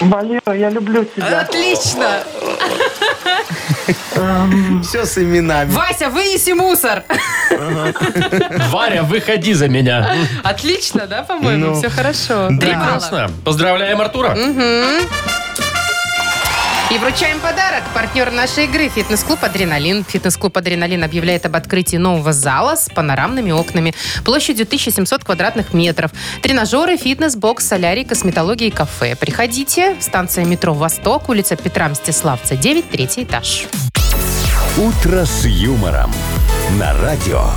[0.00, 1.40] Валера, я люблю тебя.
[1.40, 2.20] Отлично.
[4.82, 5.70] Все с именами.
[5.70, 7.02] Вася, вынеси мусор.
[8.70, 10.14] Варя, выходи за меня.
[10.42, 11.66] Отлично, да, по-моему?
[11.66, 12.48] Ну, Все хорошо.
[12.60, 13.30] Прекрасно.
[13.44, 14.36] Поздравляем Артура.
[16.90, 17.82] И вручаем подарок.
[17.92, 20.04] Партнер нашей игры– фитнес-клуб «Адреналин».
[20.04, 23.92] Фитнес-клуб «Адреналин» объявляет об открытии нового зала с панорамными окнами
[24.24, 26.12] площадью 1700 квадратных метров.
[26.42, 29.16] Тренажеры, фитнес, бокс, солярий, косметология и кафе.
[29.16, 29.96] Приходите.
[30.00, 33.66] Станция метро «Восток», улица Петра Мстиславца, 9, третий этаж.
[34.78, 36.10] «Утро с юмором»
[36.78, 37.50] на радио.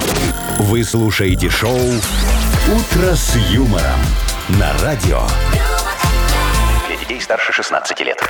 [0.59, 3.99] Вы слушаете шоу «Утро с юмором»
[4.59, 5.21] на радио.
[6.87, 8.21] Для детей старше 16 лет.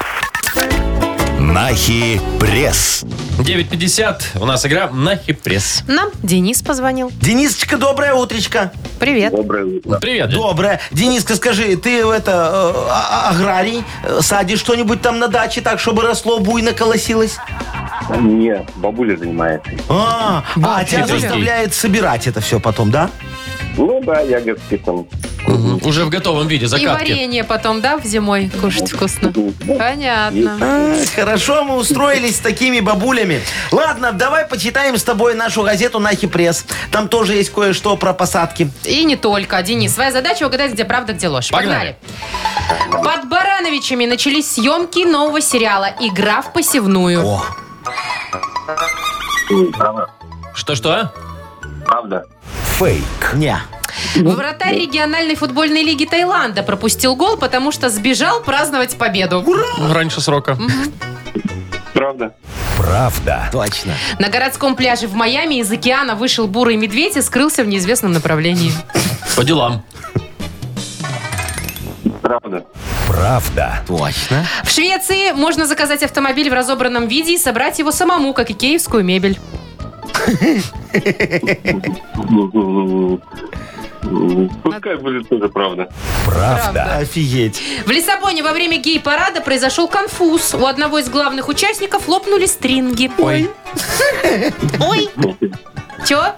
[1.40, 3.04] Нахи пресс.
[3.40, 4.40] 9.50.
[4.40, 5.84] У нас игра на хипресс.
[5.88, 7.12] Нам Денис позвонил.
[7.20, 8.72] Денисочка, доброе утречко.
[9.00, 9.34] Привет.
[9.34, 10.00] Доброе утро.
[10.00, 10.30] Привет.
[10.30, 10.80] Доброе.
[10.92, 15.80] Дениска, скажи, ты в это э, а- аграрий э, садишь что-нибудь там на даче так,
[15.80, 17.38] чтобы росло, буйно колосилось?
[18.20, 19.72] Не, бабуля занимается.
[19.90, 21.20] А, а тебя хитренький.
[21.22, 23.10] заставляет собирать это все потом, да?
[23.78, 25.08] Ну да, ягодки там.
[25.84, 27.12] Уже в готовом виде, И закатки.
[27.12, 29.34] варенье потом, да, в зимой кушать вкусно?
[29.78, 30.58] Понятно.
[30.62, 33.42] А, Хорошо, мы устроились с такими бабулями.
[33.72, 36.66] Ладно, давай почитаем с тобой нашу газету «Нахи пресс».
[36.92, 38.70] Там тоже есть кое-что про посадки.
[38.84, 39.62] И не только.
[39.64, 41.50] Денис, своя задача угадать, где правда, где ложь.
[41.50, 41.96] Погнали.
[42.92, 47.26] Под Барановичами начались съемки нового сериала «Игра в посевную».
[47.26, 47.44] О,
[49.78, 50.08] Правда.
[50.54, 51.12] Что-что?
[51.86, 52.26] Правда.
[52.82, 53.34] Фейк.
[53.36, 53.56] не.
[54.16, 59.46] Вратарь региональной футбольной лиги Таиланда пропустил гол, потому что сбежал праздновать победу.
[59.94, 60.58] Раньше срока.
[61.94, 62.34] Правда.
[62.78, 63.50] Правда.
[63.52, 63.94] Точно.
[64.18, 68.72] На городском пляже в Майами из океана вышел бурый медведь и скрылся в неизвестном направлении.
[69.36, 69.84] По делам.
[72.24, 72.66] Правда.
[73.08, 73.84] Правда.
[73.88, 74.44] Точно.
[74.64, 79.38] В Швеции можно заказать автомобиль в разобранном виде и собрать его самому, как икеевскую мебель.
[84.64, 85.90] Пускай будет тоже правда.
[86.26, 86.98] Правда.
[86.98, 87.62] Офигеть.
[87.86, 90.54] В Лиссабоне во время гей-парада произошел конфуз.
[90.54, 93.12] У одного из главных участников лопнули стринги.
[93.18, 93.50] Ой.
[94.80, 95.10] Ой.
[96.06, 96.34] Чё?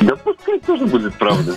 [0.00, 1.54] Да пускай тоже будет правда.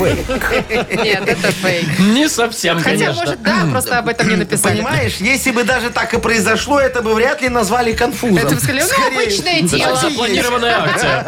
[0.00, 1.98] Нет, это фейк.
[1.98, 3.14] Не совсем, Хотя, конечно.
[3.24, 4.76] может, да, просто об этом не написали.
[4.78, 8.38] Понимаешь, если бы даже так и произошло, это бы вряд ли назвали конфузом.
[8.38, 9.18] Это бы сказали, ну, Скорее.
[9.22, 9.96] обычное Это дело.
[9.96, 11.24] запланированная акция.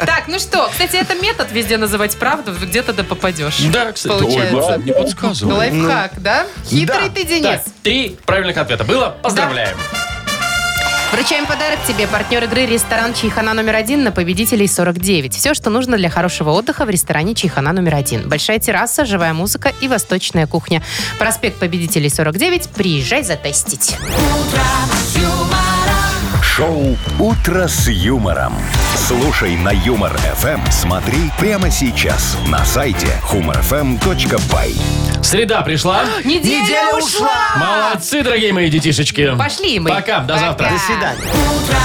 [0.00, 3.58] Так, ну что, кстати, это метод везде называть правду, где-то да попадешь.
[3.72, 4.12] Да, кстати.
[4.12, 4.80] Получается.
[4.84, 5.54] Не подсказывай.
[5.54, 6.46] Лайфхак, да?
[6.66, 7.60] Хитрый ты, Денис.
[7.82, 9.16] Три правильных ответа было.
[9.22, 9.76] Поздравляем.
[11.12, 12.06] Вручаем подарок тебе.
[12.06, 15.34] Партнер игры ресторан Чайхана номер один на победителей 49.
[15.36, 18.30] Все, что нужно для хорошего отдыха в ресторане Чайхана номер один.
[18.30, 20.82] Большая терраса, живая музыка и восточная кухня.
[21.18, 22.70] Проспект победителей 49.
[22.70, 23.94] Приезжай затестить.
[26.54, 28.52] Шоу «Утро с юмором».
[28.94, 30.60] Слушай на Юмор ФМ.
[30.70, 35.24] Смотри прямо сейчас на сайте humorfm.by.
[35.24, 36.02] Среда пришла.
[36.22, 37.56] Неделя, Неделя ушла!
[37.56, 39.34] Молодцы, дорогие мои детишечки.
[39.34, 39.88] Пошли мы.
[39.88, 40.68] Пока, до завтра.
[40.68, 41.22] До свидания.
[41.22, 41.78] Утро